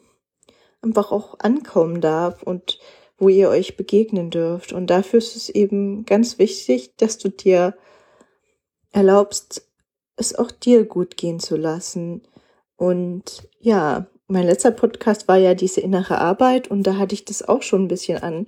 einfach 0.83 1.13
auch 1.13 1.39
ankommen 1.39 2.03
darf 2.03 2.43
und 2.43 2.79
wo 3.21 3.29
ihr 3.29 3.51
euch 3.51 3.77
begegnen 3.77 4.31
dürft. 4.31 4.73
Und 4.73 4.89
dafür 4.89 5.19
ist 5.19 5.37
es 5.37 5.49
eben 5.49 6.05
ganz 6.07 6.39
wichtig, 6.39 6.97
dass 6.97 7.19
du 7.19 7.29
dir 7.29 7.77
erlaubst, 8.91 9.69
es 10.17 10.35
auch 10.35 10.51
dir 10.51 10.85
gut 10.85 11.17
gehen 11.17 11.39
zu 11.39 11.57
lassen. 11.57 12.23
Und 12.77 13.49
ja, 13.61 14.07
mein 14.27 14.47
letzter 14.47 14.71
Podcast 14.71 15.29
war 15.29 15.37
ja 15.37 15.55
diese 15.55 15.81
innere 15.81 16.19
Arbeit 16.19 16.69
und 16.69 16.87
da 16.87 16.97
hatte 16.97 17.15
ich 17.15 17.25
das 17.25 17.47
auch 17.47 17.63
schon 17.63 17.85
ein 17.85 17.89
bisschen 17.89 18.47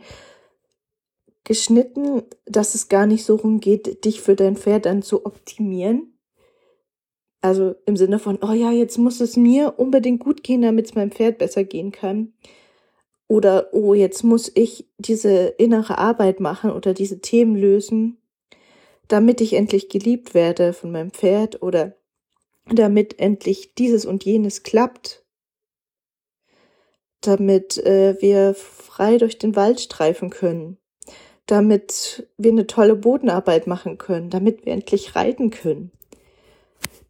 angeschnitten, 1.45 2.23
dass 2.47 2.75
es 2.75 2.89
gar 2.89 3.07
nicht 3.07 3.25
so 3.25 3.37
rumgeht, 3.37 4.05
dich 4.05 4.21
für 4.23 4.37
dein 4.37 4.57
Pferd 4.57 4.87
dann 4.87 5.03
zu 5.03 5.27
optimieren. 5.27 6.19
Also 7.43 7.75
im 7.85 7.97
Sinne 7.97 8.21
von, 8.21 8.39
oh 8.41 8.53
ja, 8.53 8.71
jetzt 8.71 8.97
muss 8.99 9.21
es 9.21 9.37
mir 9.37 9.75
unbedingt 9.79 10.21
gut 10.21 10.45
gehen, 10.45 10.63
damit 10.63 10.87
es 10.87 10.95
meinem 10.95 11.11
Pferd 11.11 11.39
besser 11.39 11.65
gehen 11.65 11.91
kann, 11.91 12.33
oder, 13.33 13.73
oh, 13.73 13.95
jetzt 13.95 14.25
muss 14.25 14.53
ich 14.55 14.91
diese 14.99 15.47
innere 15.57 15.97
Arbeit 15.97 16.39
machen 16.39 16.71
oder 16.71 16.93
diese 16.93 17.23
Themen 17.23 17.57
lösen, 17.57 18.19
damit 19.09 19.41
ich 19.41 19.55
endlich 19.55 19.89
geliebt 19.89 20.35
werde 20.35 20.75
von 20.75 20.93
meinem 20.93 21.13
Pferd 21.13 21.63
oder 21.63 21.97
damit 22.67 23.19
endlich 23.19 23.75
dieses 23.75 24.05
und 24.05 24.23
jenes 24.27 24.65
klappt, 24.65 25.25
damit 27.23 27.79
äh, 27.79 28.21
wir 28.21 28.53
frei 28.53 29.17
durch 29.17 29.39
den 29.39 29.57
Wald 29.57 29.81
streifen 29.81 30.29
können, 30.29 30.77
damit 31.47 32.29
wir 32.37 32.51
eine 32.51 32.67
tolle 32.67 32.97
Bodenarbeit 32.97 33.67
machen 33.67 33.97
können, 33.97 34.29
damit 34.29 34.67
wir 34.67 34.75
endlich 34.75 35.17
reiten 35.17 35.49
können. 35.49 35.91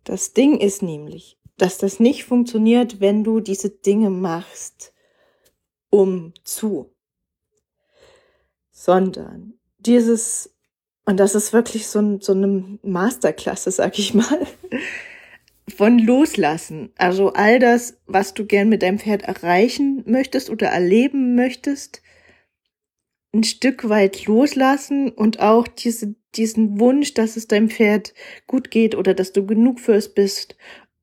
Das 0.05 0.35
Ding 0.35 0.57
ist 0.57 0.83
nämlich, 0.83 1.37
dass 1.59 1.79
das 1.79 1.99
nicht 1.99 2.23
funktioniert, 2.23 3.01
wenn 3.01 3.25
du 3.25 3.41
diese 3.41 3.71
Dinge 3.71 4.09
machst, 4.09 4.93
um 5.93 6.33
zu, 6.43 6.91
sondern 8.71 9.53
dieses, 9.79 10.55
und 11.05 11.21
das 11.21 11.35
ist 11.35 11.53
wirklich 11.53 11.87
so, 11.87 12.19
so 12.19 12.33
eine 12.33 12.79
Masterklasse, 12.83 13.71
sag 13.71 13.99
ich 13.99 14.15
mal, 14.15 14.47
von 15.69 15.99
Loslassen. 15.99 16.93
Also 16.97 17.35
all 17.35 17.59
das, 17.59 17.99
was 18.07 18.33
du 18.33 18.47
gern 18.47 18.71
mit 18.71 18.83
deinem 18.83 18.99
Pferd 18.99 19.23
erreichen 19.25 20.03
möchtest 20.07 20.49
oder 20.49 20.69
erleben 20.69 21.35
möchtest, 21.35 22.01
ein 23.35 23.45
Stück 23.45 23.89
weit 23.91 24.25
loslassen 24.25 25.11
und 25.11 25.41
auch 25.41 25.69
diese, 25.69 26.15
diesen 26.35 26.81
Wunsch, 26.81 27.13
dass 27.13 27.37
es 27.37 27.49
deinem 27.49 27.69
Pferd 27.69 28.15
gut 28.47 28.71
geht 28.71 28.95
oder 28.95 29.13
dass 29.13 29.33
du 29.33 29.45
genug 29.45 29.79
für 29.79 29.95
es 29.95 30.13
bist 30.13 30.57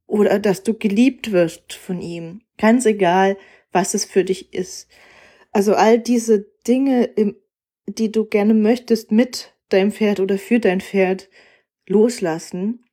oder 0.07 0.39
dass 0.39 0.63
du 0.63 0.73
geliebt 0.73 1.31
wirst 1.31 1.73
von 1.73 2.01
ihm. 2.01 2.41
Ganz 2.57 2.87
egal, 2.87 3.37
was 3.71 3.93
es 3.93 4.05
für 4.05 4.23
dich 4.23 4.53
ist. 4.53 4.87
Also 5.51 5.75
all 5.75 5.99
diese 5.99 6.45
Dinge, 6.67 7.13
die 7.87 8.11
du 8.11 8.25
gerne 8.25 8.53
möchtest 8.53 9.11
mit 9.11 9.53
deinem 9.69 9.91
Pferd 9.91 10.19
oder 10.19 10.37
für 10.37 10.59
dein 10.59 10.81
Pferd 10.81 11.29
loslassen, 11.87 12.85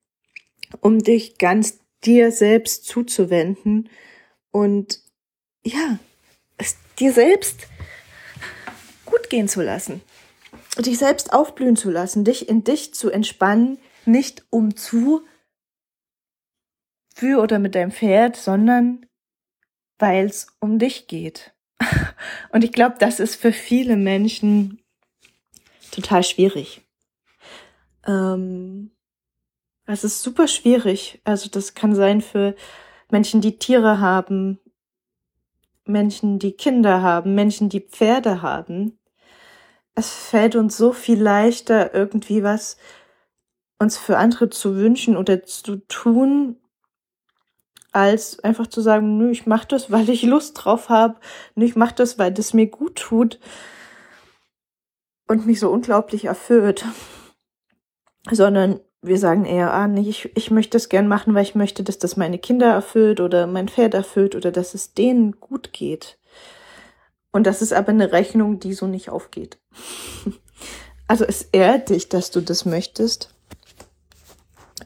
um 0.80 0.99
dich 0.99 1.38
ganz 1.38 1.78
dir 2.04 2.33
selbst 2.33 2.87
zuzuwenden 2.87 3.88
und 4.50 5.00
ja, 5.64 5.99
es 6.56 6.76
dir 6.99 7.12
selbst 7.12 7.66
gut 9.04 9.28
gehen 9.28 9.49
zu 9.49 9.62
lassen, 9.62 10.00
dich 10.78 10.99
selbst 10.99 11.33
aufblühen 11.33 11.76
zu 11.76 11.90
lassen, 11.90 12.25
dich 12.25 12.49
in 12.49 12.64
dich 12.64 12.95
zu 12.95 13.11
entspannen, 13.11 13.78
nicht 14.04 14.45
um 14.50 14.76
zu 14.76 15.23
für 17.14 17.42
oder 17.42 17.59
mit 17.59 17.75
deinem 17.75 17.92
Pferd, 17.92 18.37
sondern 18.37 19.06
weil 19.99 20.26
es 20.26 20.49
um 20.61 20.79
dich 20.79 21.07
geht. 21.07 21.53
Und 22.53 22.65
ich 22.65 22.73
glaube, 22.73 22.97
das 22.99 23.21
ist 23.21 23.37
für 23.37 23.53
viele 23.53 23.97
Menschen 23.97 24.81
total 25.91 26.23
schwierig. 26.23 26.83
Ähm, 28.07 28.91
es 29.87 30.05
ist 30.05 30.23
super 30.23 30.49
schwierig. 30.49 31.21
Also 31.25 31.49
das 31.50 31.75
kann 31.75 31.95
sein 31.95 32.21
für 32.21 32.55
Menschen, 33.11 33.41
die 33.41 33.59
Tiere 33.59 34.00
haben, 34.00 34.59
Menschen, 35.85 36.38
die 36.38 36.53
Kinder 36.53 37.03
haben, 37.03 37.35
Menschen, 37.35 37.69
die 37.69 37.81
Pferde 37.81 38.43
haben. 38.43 38.99
Es 39.95 40.11
fällt 40.11 40.57
uns 40.57 40.76
so 40.76 40.93
viel 40.93 41.21
leichter, 41.21 41.95
irgendwie 41.95 42.43
was 42.43 42.76
uns 43.79 43.97
für 43.97 44.19
andere 44.19 44.50
zu 44.50 44.76
wünschen 44.76 45.17
oder 45.17 45.45
zu 45.45 45.76
tun, 45.87 46.57
als 47.97 48.38
einfach 48.45 48.67
zu 48.67 48.81
sagen, 48.81 49.17
nö, 49.17 49.31
ich 49.31 49.47
mache 49.47 49.67
das, 49.69 49.91
weil 49.91 50.09
ich 50.11 50.23
Lust 50.23 50.65
drauf 50.65 50.88
habe, 50.88 51.17
nö, 51.55 51.65
ich 51.65 51.76
mache 51.76 51.95
das, 51.95 52.19
weil 52.19 52.33
das 52.33 52.55
mir 52.55 52.67
gut 52.67 52.97
tut 52.97 53.41
und 55.26 55.47
mich 55.47 55.59
so 55.59 55.71
unglaublich 55.71 56.26
erfüllt. 56.26 56.85
Sondern 58.31 58.81
wir 59.03 59.19
sagen 59.19 59.45
eher, 59.45 59.73
ah, 59.73 59.87
nee, 59.87 60.09
ich, 60.09 60.37
ich 60.37 60.50
möchte 60.50 60.73
das 60.76 60.88
gern 60.88 61.07
machen, 61.09 61.35
weil 61.35 61.45
ich 61.45 61.55
möchte, 61.55 61.85
dass 61.85 61.99
das 61.99 62.17
meine 62.17 62.38
Kinder 62.38 62.67
erfüllt 62.67 63.21
oder 63.21 63.47
mein 63.47 63.69
Pferd 63.69 63.95
erfüllt 63.95 64.35
oder 64.35 64.50
dass 64.50 64.75
es 64.75 64.95
denen 64.95 65.41
gut 65.41 65.73
geht. 65.73 66.19
Und 67.31 67.47
das 67.47 67.62
ist 67.62 67.73
aber 67.73 67.91
eine 67.91 68.12
Rechnung, 68.12 68.59
die 68.59 68.75
so 68.75 68.87
nicht 68.87 69.11
aufgeht. 69.11 69.59
Also 71.09 71.25
es 71.25 71.43
ehrt 71.53 71.91
dich, 71.91 72.09
dass 72.09 72.33
du 72.33 72.41
das 72.41 72.65
möchtest. 72.65 73.36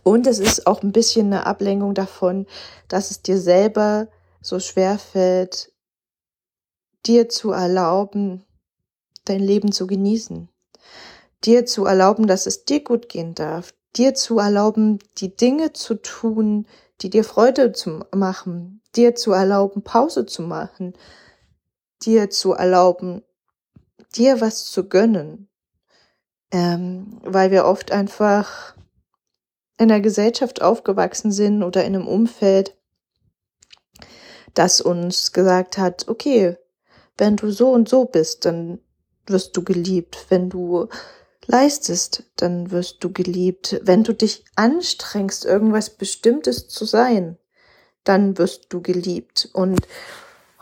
Und 0.02 0.26
es 0.26 0.38
ist 0.38 0.66
auch 0.66 0.83
ein 0.83 0.92
bisschen 0.92 1.26
eine 1.26 1.47
Ablenkung 1.47 1.95
davon, 1.95 2.47
dass 2.88 3.11
es 3.11 3.23
dir 3.23 3.38
selber 3.38 4.09
so 4.40 4.59
schwer 4.59 4.99
fällt, 4.99 5.73
dir 7.07 7.28
zu 7.28 7.52
erlauben, 7.52 8.45
dein 9.25 9.40
Leben 9.40 9.73
zu 9.73 9.87
genießen. 9.87 10.49
Dir 11.45 11.66
zu 11.66 11.85
erlauben, 11.87 12.26
dass 12.26 12.47
es 12.47 12.64
dir 12.64 12.83
gut 12.83 13.09
gehen 13.09 13.35
darf. 13.35 13.73
Dir 13.97 14.14
zu 14.14 14.38
erlauben, 14.38 14.99
die 15.19 15.37
Dinge 15.37 15.73
zu 15.73 15.95
tun, 15.95 16.66
die 17.00 17.11
dir 17.11 17.25
Freude 17.25 17.73
zu 17.73 18.04
machen, 18.14 18.83
dir 18.95 19.14
zu 19.14 19.33
erlauben, 19.33 19.83
Pause 19.83 20.26
zu 20.26 20.42
machen, 20.42 20.95
dir 22.02 22.30
zu 22.30 22.52
erlauben, 22.52 23.23
dir 24.14 24.40
was 24.40 24.66
zu 24.66 24.88
gönnen, 24.88 25.49
ähm, 26.52 27.21
weil 27.23 27.50
wir 27.50 27.64
oft 27.64 27.90
einfach 27.90 28.75
in 29.80 29.90
einer 29.90 30.02
Gesellschaft 30.02 30.60
aufgewachsen 30.60 31.32
sind 31.32 31.62
oder 31.62 31.84
in 31.84 31.96
einem 31.96 32.06
Umfeld, 32.06 32.76
das 34.52 34.82
uns 34.82 35.32
gesagt 35.32 35.78
hat, 35.78 36.06
okay, 36.06 36.58
wenn 37.16 37.37
du 37.37 37.50
so 37.50 37.70
und 37.70 37.88
so 37.88 38.04
bist, 38.04 38.44
dann 38.44 38.80
wirst 39.26 39.56
du 39.56 39.64
geliebt. 39.64 40.26
Wenn 40.28 40.50
du 40.50 40.88
leistest, 41.46 42.25
dann 42.37 42.70
wirst 42.70 43.02
du 43.02 43.10
geliebt. 43.10 43.80
Wenn 43.82 44.04
du 44.04 44.12
dich 44.12 44.44
anstrengst, 44.54 45.46
irgendwas 45.46 45.88
Bestimmtes 45.88 46.68
zu 46.68 46.84
sein, 46.84 47.38
dann 48.04 48.37
wirst 48.37 48.66
du 48.75 48.82
geliebt. 48.82 49.49
Und 49.54 49.88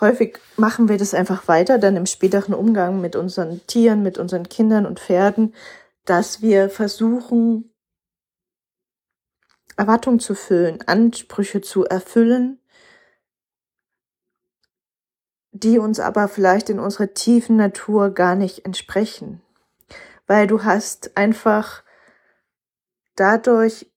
häufig 0.00 0.38
machen 0.56 0.88
wir 0.88 0.96
das 0.96 1.12
einfach 1.12 1.48
weiter, 1.48 1.78
dann 1.78 1.96
im 1.96 2.06
späteren 2.06 2.54
Umgang 2.54 3.00
mit 3.00 3.16
unseren 3.16 3.66
Tieren, 3.66 4.04
mit 4.04 4.16
unseren 4.16 4.48
Kindern 4.48 4.86
und 4.86 5.00
Pferden, 5.00 5.54
dass 6.04 6.40
wir 6.40 6.70
versuchen, 6.70 7.72
Erwartungen 9.78 10.20
zu 10.20 10.34
füllen, 10.34 10.82
Ansprüche 10.86 11.60
zu 11.60 11.84
erfüllen, 11.84 12.60
die 15.52 15.78
uns 15.78 16.00
aber 16.00 16.28
vielleicht 16.28 16.68
in 16.68 16.80
unserer 16.80 17.14
tiefen 17.14 17.56
Natur 17.56 18.10
gar 18.10 18.34
nicht 18.34 18.64
entsprechen. 18.64 19.40
Weil 20.26 20.46
du 20.46 20.64
hast 20.64 21.16
einfach 21.16 21.84
dadurch, 23.14 23.90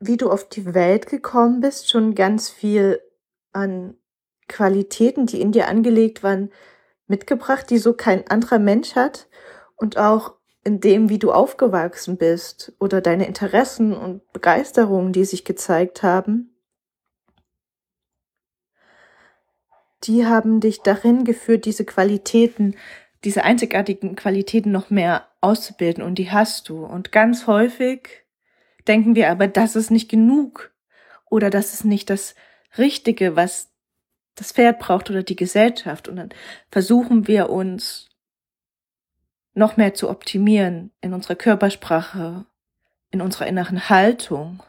wie 0.00 0.16
du 0.16 0.30
auf 0.30 0.48
die 0.48 0.74
Welt 0.74 1.06
gekommen 1.06 1.60
bist, 1.60 1.90
schon 1.90 2.14
ganz 2.14 2.48
viel 2.48 3.00
an 3.52 3.96
Qualitäten, 4.48 5.26
die 5.26 5.40
in 5.40 5.52
dir 5.52 5.68
angelegt 5.68 6.22
waren, 6.22 6.50
mitgebracht, 7.06 7.68
die 7.70 7.78
so 7.78 7.92
kein 7.92 8.26
anderer 8.28 8.58
Mensch 8.58 8.94
hat. 8.94 9.28
Und 9.76 9.98
auch 9.98 10.35
in 10.66 10.80
dem, 10.80 11.08
wie 11.08 11.18
du 11.18 11.32
aufgewachsen 11.32 12.18
bist 12.18 12.72
oder 12.78 13.00
deine 13.00 13.26
Interessen 13.26 13.94
und 13.94 14.32
Begeisterungen, 14.32 15.12
die 15.12 15.24
sich 15.24 15.44
gezeigt 15.44 16.02
haben, 16.02 16.50
die 20.04 20.26
haben 20.26 20.60
dich 20.60 20.82
darin 20.82 21.24
geführt, 21.24 21.64
diese 21.64 21.84
Qualitäten 21.84 22.76
diese 23.26 23.42
einzigartigen 23.42 24.14
Qualitäten 24.14 24.70
noch 24.70 24.88
mehr 24.88 25.26
auszubilden 25.40 26.04
und 26.04 26.16
die 26.16 26.30
hast 26.30 26.68
du. 26.68 26.84
Und 26.84 27.10
ganz 27.10 27.48
häufig 27.48 28.24
denken 28.86 29.16
wir 29.16 29.30
aber, 29.30 29.48
das 29.48 29.74
ist 29.74 29.90
nicht 29.90 30.08
genug 30.08 30.72
oder 31.28 31.50
das 31.50 31.74
ist 31.74 31.84
nicht 31.84 32.08
das 32.08 32.36
Richtige, 32.78 33.34
was 33.34 33.72
das 34.36 34.52
Pferd 34.52 34.78
braucht 34.78 35.10
oder 35.10 35.24
die 35.24 35.34
Gesellschaft. 35.34 36.06
Und 36.06 36.16
dann 36.16 36.28
versuchen 36.70 37.26
wir 37.26 37.50
uns 37.50 38.08
noch 39.56 39.76
mehr 39.76 39.94
zu 39.94 40.10
optimieren 40.10 40.92
in 41.00 41.14
unserer 41.14 41.34
Körpersprache, 41.34 42.44
in 43.10 43.22
unserer 43.22 43.46
inneren 43.46 43.88
Haltung, 43.88 44.62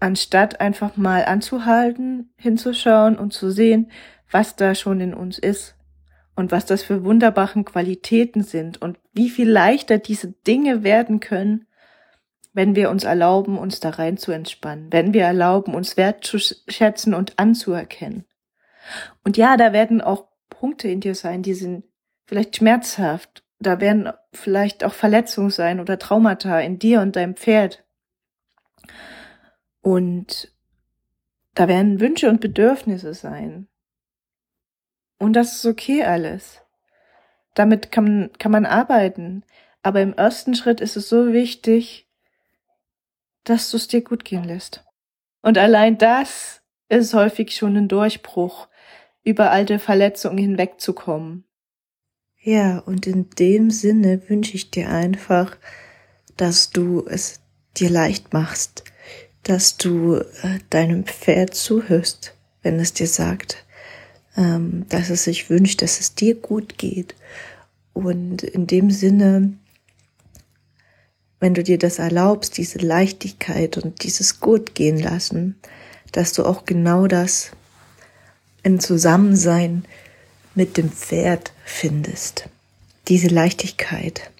anstatt 0.00 0.60
einfach 0.60 0.96
mal 0.96 1.26
anzuhalten, 1.26 2.32
hinzuschauen 2.36 3.18
und 3.18 3.32
zu 3.32 3.50
sehen, 3.50 3.90
was 4.30 4.56
da 4.56 4.74
schon 4.74 5.00
in 5.00 5.12
uns 5.12 5.38
ist 5.38 5.76
und 6.34 6.50
was 6.50 6.64
das 6.64 6.82
für 6.82 7.04
wunderbaren 7.04 7.64
Qualitäten 7.64 8.42
sind 8.42 8.80
und 8.80 8.98
wie 9.12 9.28
viel 9.28 9.50
leichter 9.50 9.98
diese 9.98 10.32
Dinge 10.32 10.82
werden 10.82 11.20
können, 11.20 11.66
wenn 12.54 12.74
wir 12.74 12.88
uns 12.88 13.04
erlauben, 13.04 13.58
uns 13.58 13.80
da 13.80 13.90
rein 13.90 14.16
zu 14.16 14.32
entspannen, 14.32 14.92
wenn 14.92 15.12
wir 15.12 15.24
erlauben, 15.24 15.74
uns 15.74 15.96
wertzuschätzen 15.98 17.12
und 17.12 17.38
anzuerkennen. 17.38 18.24
Und 19.24 19.36
ja, 19.36 19.56
da 19.56 19.72
werden 19.72 20.00
auch 20.00 20.28
Punkte 20.48 20.88
in 20.88 21.00
dir 21.00 21.14
sein, 21.14 21.42
die 21.42 21.54
sind 21.54 21.84
vielleicht 22.26 22.56
schmerzhaft. 22.56 23.44
Da 23.58 23.80
werden 23.80 24.12
vielleicht 24.32 24.84
auch 24.84 24.92
Verletzungen 24.92 25.50
sein 25.50 25.80
oder 25.80 25.98
Traumata 25.98 26.60
in 26.60 26.78
dir 26.78 27.00
und 27.00 27.16
deinem 27.16 27.36
Pferd. 27.36 27.84
Und 29.80 30.52
da 31.54 31.68
werden 31.68 32.00
Wünsche 32.00 32.28
und 32.28 32.40
Bedürfnisse 32.40 33.14
sein. 33.14 33.68
Und 35.18 35.34
das 35.34 35.56
ist 35.56 35.66
okay 35.66 36.04
alles. 36.04 36.60
Damit 37.54 37.92
kann, 37.92 38.30
kann 38.38 38.52
man 38.52 38.66
arbeiten. 38.66 39.44
Aber 39.82 40.00
im 40.00 40.14
ersten 40.14 40.54
Schritt 40.54 40.80
ist 40.80 40.96
es 40.96 41.08
so 41.08 41.32
wichtig, 41.32 42.08
dass 43.44 43.70
du 43.70 43.76
es 43.76 43.86
dir 43.86 44.02
gut 44.02 44.24
gehen 44.24 44.44
lässt. 44.44 44.84
Und 45.42 45.58
allein 45.58 45.98
das 45.98 46.62
ist 46.88 47.14
häufig 47.14 47.54
schon 47.54 47.76
ein 47.76 47.88
Durchbruch, 47.88 48.68
über 49.22 49.50
alte 49.50 49.78
Verletzungen 49.78 50.38
hinwegzukommen. 50.38 51.44
Ja, 52.46 52.80
und 52.80 53.06
in 53.06 53.30
dem 53.38 53.70
Sinne 53.70 54.20
wünsche 54.28 54.54
ich 54.54 54.70
dir 54.70 54.90
einfach, 54.90 55.56
dass 56.36 56.68
du 56.68 57.06
es 57.08 57.40
dir 57.78 57.88
leicht 57.88 58.34
machst, 58.34 58.84
dass 59.44 59.78
du 59.78 60.16
äh, 60.16 60.58
deinem 60.68 61.04
Pferd 61.04 61.54
zuhörst, 61.54 62.34
wenn 62.62 62.78
es 62.78 62.92
dir 62.92 63.06
sagt, 63.06 63.64
ähm, 64.36 64.84
dass 64.90 65.08
es 65.08 65.24
sich 65.24 65.48
wünscht, 65.48 65.80
dass 65.80 66.00
es 66.00 66.14
dir 66.14 66.34
gut 66.34 66.76
geht. 66.76 67.14
Und 67.94 68.42
in 68.42 68.66
dem 68.66 68.90
Sinne, 68.90 69.54
wenn 71.40 71.54
du 71.54 71.62
dir 71.62 71.78
das 71.78 71.98
erlaubst, 71.98 72.58
diese 72.58 72.78
Leichtigkeit 72.78 73.78
und 73.78 74.02
dieses 74.02 74.40
Gut 74.40 74.74
gehen 74.74 74.98
lassen, 74.98 75.56
dass 76.12 76.34
du 76.34 76.44
auch 76.44 76.66
genau 76.66 77.06
das 77.06 77.52
in 78.62 78.80
Zusammensein 78.80 79.86
mit 80.54 80.76
dem 80.76 80.90
Pferd 80.90 81.52
findest. 81.64 82.48
Diese 83.08 83.28
Leichtigkeit. 83.28 84.30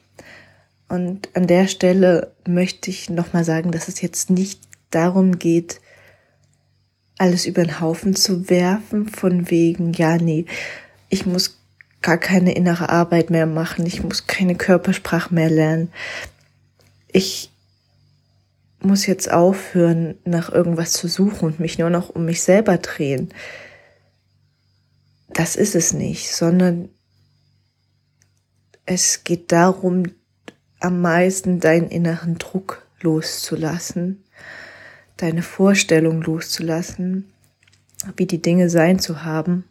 Und 0.89 1.29
an 1.35 1.47
der 1.47 1.67
Stelle 1.67 2.33
möchte 2.47 2.91
ich 2.91 3.11
nochmal 3.11 3.45
sagen, 3.45 3.73
dass 3.73 3.89
es 3.89 4.01
jetzt 4.01 4.31
nicht 4.31 4.61
darum 4.91 5.39
geht, 5.39 5.81
alles 7.19 7.47
über 7.47 7.63
den 7.63 7.81
Haufen 7.81 8.15
zu 8.17 8.51
werfen, 8.51 9.09
von 9.09 9.51
wegen, 9.51 9.93
ja, 9.93 10.17
nee, 10.17 10.47
ich 11.09 11.27
muss 11.27 11.59
gar 12.03 12.19
keine 12.19 12.55
innere 12.55 12.91
Arbeit 12.91 13.31
mehr 13.31 13.47
machen, 13.47 13.87
ich 13.87 14.03
muss 14.03 14.27
keine 14.27 14.57
Körpersprache 14.57 15.35
mehr 15.35 15.49
lernen. 15.49 15.91
Ich 17.09 17.51
muss 18.81 19.07
jetzt 19.07 19.31
aufhören, 19.31 20.17
nach 20.25 20.53
irgendwas 20.53 20.93
zu 20.93 21.09
suchen 21.09 21.47
und 21.47 21.61
mich 21.61 21.79
nur 21.79 21.89
noch 21.89 22.11
um 22.11 22.27
mich 22.27 22.43
selber 22.43 22.77
drehen. 22.77 23.31
Das 25.35 25.57
ist 25.57 25.75
es 25.75 25.93
nicht, 25.93 26.35
sondern 26.35 26.89
es 28.87 29.25
geht 29.25 29.53
darum, 29.53 30.05
am 30.81 31.01
meisten 31.01 31.61
deinen 31.61 31.89
inneren 31.89 32.39
Druck 32.39 32.87
loszulassen 33.01 34.25
deine 35.17 35.43
Vorstellung 35.43 36.23
loszulassen, 36.23 37.31
wie 38.17 38.27
die 38.27 38.43
Dinge 38.43 38.69
sein 38.69 38.99
zu 38.99 39.25
haben. 39.25 39.65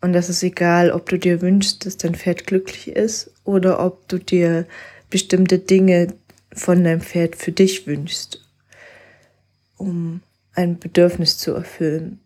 Und 0.00 0.12
das 0.12 0.28
ist 0.28 0.42
egal, 0.42 0.90
ob 0.90 1.08
du 1.08 1.18
dir 1.18 1.40
wünschst, 1.40 1.86
dass 1.86 1.96
dein 1.96 2.16
Pferd 2.16 2.46
glücklich 2.46 2.88
ist 2.88 3.30
oder 3.44 3.84
ob 3.84 4.08
du 4.08 4.18
dir 4.18 4.66
bestimmte 5.10 5.58
Dinge 5.58 6.08
von 6.52 6.82
deinem 6.82 7.00
Pferd 7.00 7.36
für 7.36 7.52
dich 7.52 7.86
wünschst, 7.86 8.44
um 9.76 10.20
ein 10.54 10.78
Bedürfnis 10.78 11.38
zu 11.38 11.54
erfüllen. 11.54 12.18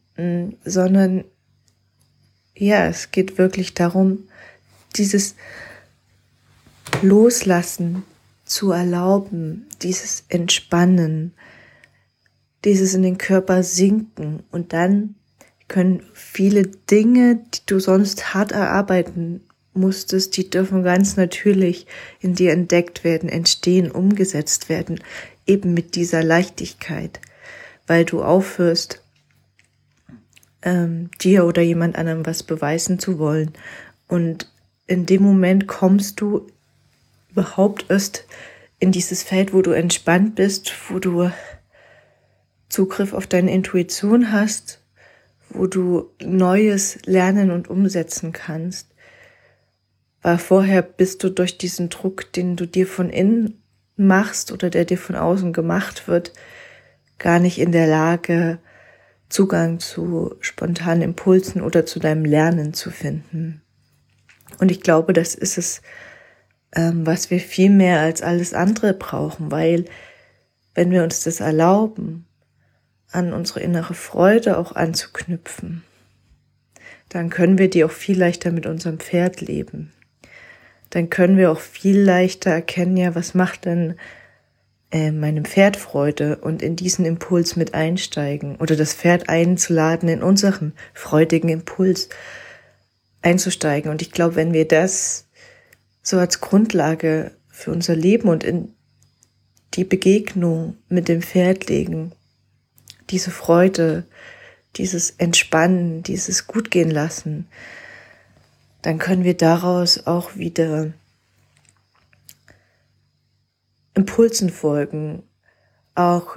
sondern 0.65 1.25
ja, 2.57 2.87
es 2.87 3.11
geht 3.11 3.38
wirklich 3.38 3.75
darum, 3.75 4.25
dieses 4.97 5.35
Loslassen 7.03 8.05
zu 8.45 8.73
erlauben, 8.73 9.66
dieses 9.83 10.25
Entspannen, 10.29 11.35
dieses 12.64 12.95
in 12.95 13.03
den 13.03 13.19
Körper 13.19 13.62
sinken. 13.62 14.42
Und 14.51 14.73
dann 14.73 15.16
können 15.69 16.03
viele 16.14 16.62
Dinge, 16.62 17.40
die 17.55 17.61
du 17.66 17.81
sonst 17.81 18.35
hart 18.35 18.53
erarbeiten 18.53 19.42
musstest, 19.75 20.37
die 20.37 20.49
dürfen 20.49 20.83
ganz 20.83 21.16
natürlich 21.16 21.87
in 22.21 22.35
dir 22.35 22.53
entdeckt 22.53 23.05
werden, 23.05 23.29
entstehen, 23.29 23.90
umgesetzt 23.90 24.69
werden, 24.69 25.01
eben 25.47 25.75
mit 25.75 25.95
dieser 25.95 26.23
Leichtigkeit, 26.23 27.21
weil 27.87 28.05
du 28.05 28.23
aufhörst, 28.23 29.03
ähm, 30.67 31.11
dir 31.21 31.47
oder 31.47 31.63
jemand 31.63 31.97
anderem 31.97 32.27
was 32.27 32.43
beweisen 32.43 32.99
zu 32.99 33.19
wollen. 33.19 33.53
Und 34.09 34.53
in 34.87 35.07
dem 35.07 35.23
Moment 35.23 35.67
kommst 35.67 36.21
du 36.21 36.47
überhaupt 37.31 37.87
erst 37.89 38.27
in 38.79 38.93
dieses 38.93 39.23
Feld, 39.23 39.55
wo 39.55 39.63
du 39.63 39.71
entspannt 39.71 40.35
bist, 40.35 40.75
wo 40.91 40.99
du 40.99 41.31
Zugriff 42.69 43.15
auf 43.15 43.27
deine 43.27 43.53
Intuition 43.53 44.33
hast, 44.33 44.81
wo 45.51 45.67
du 45.67 46.11
Neues 46.21 46.99
lernen 47.07 47.53
und 47.53 47.71
umsetzen 47.71 48.33
kannst. 48.33 48.89
Weil 50.21 50.39
vorher 50.39 50.83
bist 50.83 51.23
du 51.23 51.31
durch 51.31 51.59
diesen 51.59 51.89
Druck, 51.89 52.33
den 52.33 52.57
du 52.57 52.67
dir 52.67 52.89
von 52.89 53.09
innen 53.09 53.63
machst 53.97 54.51
oder 54.51 54.69
der 54.69 54.85
dir 54.85 54.99
von 54.99 55.15
außen 55.15 55.53
gemacht 55.53 56.09
wird, 56.09 56.33
gar 57.19 57.39
nicht 57.39 57.59
in 57.59 57.71
der 57.71 57.87
Lage, 57.87 58.59
Zugang 59.29 59.81
zu 59.81 60.35
spontanen 60.41 61.03
Impulsen 61.03 61.62
oder 61.62 61.85
zu 61.87 61.99
deinem 61.99 62.25
Lernen 62.25 62.75
zu 62.75 62.91
finden. 62.91 63.62
Und 64.59 64.71
ich 64.71 64.81
glaube, 64.81 65.12
das 65.12 65.35
ist 65.35 65.59
es, 65.59 65.83
ähm, 66.75 67.07
was 67.07 67.31
wir 67.31 67.41
viel 67.41 67.71
mehr 67.71 68.01
als 68.01 68.23
alles 68.23 68.55
andere 68.55 68.95
brauchen, 68.95 69.51
weil 69.51 69.87
wenn 70.75 70.91
wir 70.91 71.03
uns 71.03 71.25
das 71.25 71.41
erlauben, 71.41 72.27
an 73.11 73.33
unsere 73.33 73.61
innere 73.61 73.95
Freude 73.95 74.59
auch 74.59 74.73
anzuknüpfen, 74.73 75.83
dann 77.09 77.31
können 77.31 77.59
wir 77.59 77.71
die 77.71 77.85
auch 77.85 77.91
viel 77.91 78.19
leichter 78.19 78.51
mit 78.51 78.67
unserem 78.67 78.99
Pferd 78.99 79.41
leben. 79.41 79.93
Dann 80.91 81.09
können 81.09 81.37
wir 81.37 81.51
auch 81.51 81.61
viel 81.61 81.99
leichter 81.99 82.51
erkennen, 82.51 82.97
ja, 82.97 83.15
was 83.15 83.35
macht 83.35 83.65
denn 83.65 83.97
äh, 84.90 85.11
meinem 85.11 85.44
Pferd 85.44 85.77
Freude 85.77 86.37
und 86.37 86.62
in 86.62 86.77
diesen 86.77 87.05
Impuls 87.05 87.57
mit 87.57 87.75
einsteigen 87.75 88.57
oder 88.57 88.77
das 88.77 88.94
Pferd 88.94 89.29
einzuladen, 89.29 90.09
in 90.09 90.22
unseren 90.22 90.72
freudigen 90.94 91.49
Impuls 91.49 92.09
einzusteigen. 93.22 93.90
Und 93.90 94.03
ich 94.03 94.12
glaube, 94.12 94.37
wenn 94.37 94.53
wir 94.53 94.66
das 94.66 95.27
so 96.03 96.18
als 96.18 96.40
Grundlage 96.40 97.33
für 97.49 97.72
unser 97.72 97.96
Leben 97.96 98.29
und 98.29 98.44
in 98.44 98.75
die 99.75 99.85
Begegnung 99.85 100.77
mit 100.88 101.09
dem 101.09 101.20
Pferd 101.20 101.68
legen, 101.68 102.12
diese 103.11 103.31
Freude, 103.31 104.05
dieses 104.77 105.11
Entspannen, 105.11 106.03
dieses 106.03 106.46
Gutgehen 106.46 106.90
lassen, 106.90 107.49
dann 108.83 108.99
können 108.99 109.25
wir 109.25 109.37
daraus 109.37 110.07
auch 110.07 110.37
wieder 110.37 110.92
Impulsen 113.97 114.51
folgen, 114.51 115.23
auch 115.95 116.37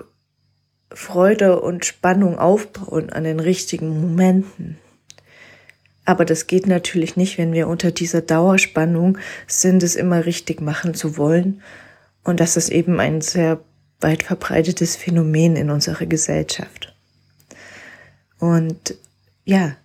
Freude 0.91 1.61
und 1.61 1.85
Spannung 1.85 2.39
aufbauen 2.39 3.11
an 3.11 3.25
den 3.25 3.39
richtigen 3.39 4.01
Momenten. 4.01 4.77
Aber 6.05 6.25
das 6.25 6.47
geht 6.47 6.65
natürlich 6.65 7.17
nicht, 7.17 7.37
wenn 7.37 7.53
wir 7.53 7.67
unter 7.67 7.91
dieser 7.91 8.21
Dauerspannung 8.21 9.19
sind, 9.45 9.83
es 9.83 9.95
immer 9.95 10.25
richtig 10.25 10.61
machen 10.61 10.95
zu 10.95 11.17
wollen. 11.17 11.61
Und 12.23 12.39
das 12.39 12.57
ist 12.57 12.69
eben 12.69 12.99
ein 12.99 13.21
sehr 13.21 13.59
weit 13.99 14.23
verbreitetes 14.23 14.95
Phänomen 14.95 15.55
in 15.55 15.69
unserer 15.69 16.05
Gesellschaft. 16.05 16.95
Und 18.39 18.95
ja, 19.43 19.75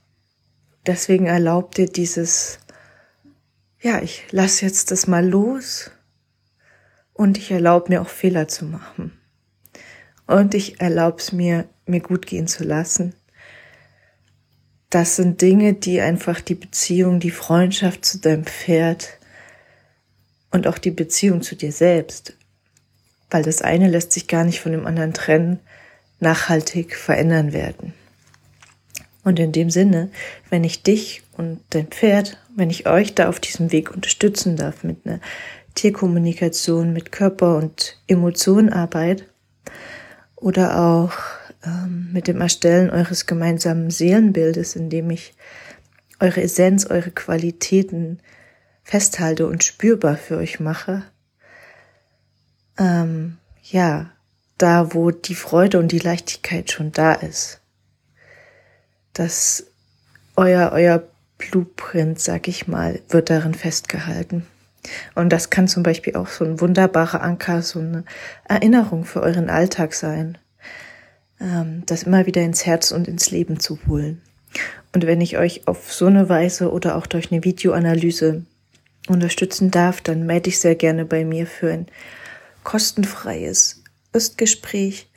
deswegen 0.87 1.27
erlaubt 1.27 1.77
dir 1.77 1.87
dieses, 1.87 2.61
ja, 3.83 4.01
ich 4.01 4.25
lass 4.31 4.61
jetzt 4.61 4.93
das 4.93 5.07
mal 5.07 5.27
los 5.27 5.91
und 7.15 7.39
ich 7.39 7.51
erlaube 7.51 7.89
mir 7.89 8.03
auch 8.03 8.09
Fehler 8.09 8.47
zu 8.49 8.67
machen. 8.67 9.19
Und 10.27 10.55
ich 10.55 10.81
erlaube 10.81 11.19
es 11.19 11.33
mir, 11.33 11.67
mir 11.87 12.01
gut 12.01 12.27
gehen 12.27 12.47
zu 12.47 12.65
lassen. 12.65 13.15
Das 14.91 15.17
sind 15.17 15.41
Dinge, 15.41 15.75
die 15.75 16.01
einfach 16.01 16.41
die 16.41 16.55
Beziehung, 16.55 17.19
die 17.19 17.31
Freundschaft 17.31 18.05
zu 18.05 18.19
deinem 18.19 18.45
Pferd 18.45 19.19
und 20.51 20.67
auch 20.67 20.79
die 20.79 20.93
Beziehung 20.93 21.41
zu 21.41 21.57
dir 21.57 21.73
selbst 21.73 22.37
weil 23.35 23.43
das 23.43 23.63
eine 23.63 23.89
lässt 23.89 24.13
sich 24.13 24.29
gar 24.29 24.45
nicht 24.45 24.61
von 24.61 24.71
dem 24.71 24.87
anderen 24.87 25.13
trennen, 25.13 25.59
nachhaltig 26.21 26.95
verändern 26.95 27.53
werden. 27.53 27.93
Und 29.25 29.41
in 29.41 29.51
dem 29.51 29.71
Sinne, 29.71 30.11
wenn 30.51 30.63
ich 30.63 30.85
dich 30.85 31.25
und 31.37 31.59
dein 31.71 31.89
Pferd, 31.89 32.39
wenn 32.55 32.71
ich 32.71 32.87
euch 32.87 33.13
da 33.13 33.29
auf 33.29 33.41
diesem 33.41 33.73
Weg 33.73 33.91
unterstützen 33.91 34.57
darf 34.57 34.85
mit 34.85 35.05
einer 35.05 35.19
Tierkommunikation, 35.75 36.93
mit 36.93 37.13
Körper- 37.13 37.57
und 37.57 37.99
Emotionenarbeit 38.07 39.27
oder 40.37 40.79
auch 40.79 41.13
ähm, 41.65 42.11
mit 42.13 42.29
dem 42.29 42.41
Erstellen 42.41 42.91
eures 42.91 43.27
gemeinsamen 43.27 43.91
Seelenbildes, 43.91 44.77
indem 44.77 45.11
ich 45.11 45.35
eure 46.21 46.43
Essenz, 46.43 46.87
eure 46.87 47.11
Qualitäten 47.11 48.21
festhalte 48.83 49.47
und 49.47 49.65
spürbar 49.65 50.17
für 50.17 50.37
euch 50.37 50.61
mache, 50.61 51.03
ähm, 52.79 53.39
ja, 53.63 54.11
da 54.59 54.95
wo 54.95 55.11
die 55.11 55.35
Freude 55.35 55.79
und 55.79 55.91
die 55.91 55.99
Leichtigkeit 55.99 56.71
schon 56.71 56.93
da 56.93 57.13
ist. 57.13 57.61
Dass 59.13 59.67
euer, 60.37 60.73
euer 60.73 61.03
Blueprint, 61.39 62.21
sag 62.21 62.49
ich 62.49 62.67
mal, 62.69 63.01
wird 63.09 63.31
darin 63.31 63.55
festgehalten. 63.55 64.47
Und 65.15 65.31
das 65.31 65.51
kann 65.51 65.69
zum 65.69 65.83
Beispiel 65.83 66.17
auch 66.17 66.29
so 66.29 66.45
ein 66.45 66.61
wunderbarer 66.61 67.23
Anker, 67.23 67.63
so 67.63 67.79
eine 67.79 68.05
Erinnerung 68.49 69.05
für 69.05 69.23
euren 69.23 69.51
Alltag 69.51 69.95
sein, 69.95 70.39
ähm, 71.41 71.83
das 71.87 72.05
immer 72.05 72.27
wieder 72.27 72.43
ins 72.43 72.67
Herz 72.67 72.93
und 72.93 73.09
ins 73.09 73.31
Leben 73.31 73.61
zu 73.61 73.79
holen. 73.87 74.21
Und 74.95 75.07
wenn 75.07 75.21
ich 75.21 75.39
euch 75.39 75.67
auf 75.67 75.93
so 75.93 76.07
eine 76.07 76.29
Weise 76.29 76.71
oder 76.71 76.97
auch 76.97 77.07
durch 77.07 77.33
eine 77.33 77.45
Videoanalyse 77.45 78.45
unterstützen 79.09 79.71
darf, 79.71 80.01
dann 80.01 80.27
melde 80.27 80.51
ich 80.51 80.61
sehr 80.61 80.77
gerne 80.77 81.05
bei 81.05 81.25
mir 81.25 81.47
für 81.47 81.73
ein 81.73 81.87
kostenfreies 82.63 83.83
Östgespräch 84.15 85.09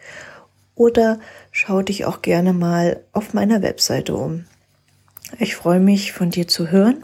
oder 0.76 1.20
schau 1.52 1.82
dich 1.82 2.06
auch 2.06 2.22
gerne 2.22 2.54
mal 2.54 3.02
auf 3.14 3.34
meiner 3.34 3.62
Webseite 3.62 4.16
um. 4.16 4.46
Ich 5.40 5.56
freue 5.56 5.80
mich, 5.80 6.14
von 6.14 6.30
dir 6.30 6.48
zu 6.48 6.72
hören 6.72 7.04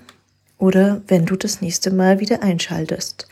oder 0.64 1.02
wenn 1.08 1.26
du 1.26 1.36
das 1.36 1.60
nächste 1.60 1.92
Mal 1.92 2.22
wieder 2.22 2.42
einschaltest. 2.42 3.28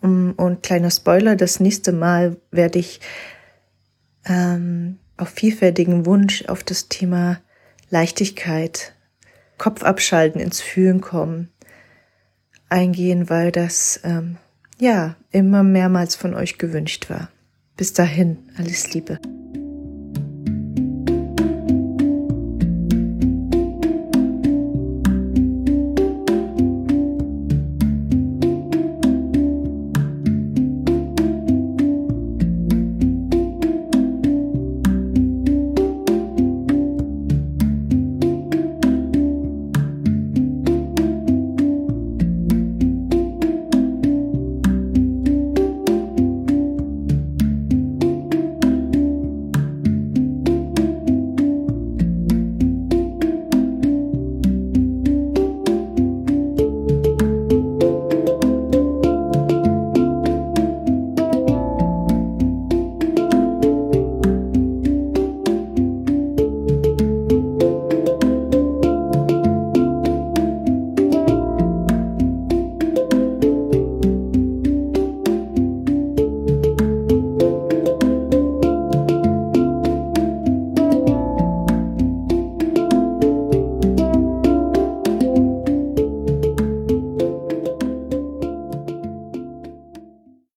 Und 0.00 0.60
kleiner 0.60 0.90
Spoiler, 0.90 1.36
das 1.36 1.60
nächste 1.60 1.92
Mal 1.92 2.36
werde 2.50 2.80
ich 2.80 3.00
ähm, 4.24 4.98
auf 5.16 5.28
vielfältigen 5.28 6.04
Wunsch 6.04 6.46
auf 6.46 6.64
das 6.64 6.88
Thema 6.88 7.38
Leichtigkeit, 7.90 8.92
Kopf 9.56 9.84
abschalten, 9.84 10.40
ins 10.40 10.60
Fühlen 10.60 11.00
kommen, 11.00 11.48
eingehen, 12.68 13.30
weil 13.30 13.52
das 13.52 14.00
ähm, 14.02 14.36
ja, 14.80 15.14
immer 15.30 15.62
mehrmals 15.62 16.16
von 16.16 16.34
euch 16.34 16.58
gewünscht 16.58 17.08
war. 17.08 17.30
Bis 17.76 17.92
dahin, 17.92 18.36
alles 18.56 18.92
Liebe. 18.92 19.20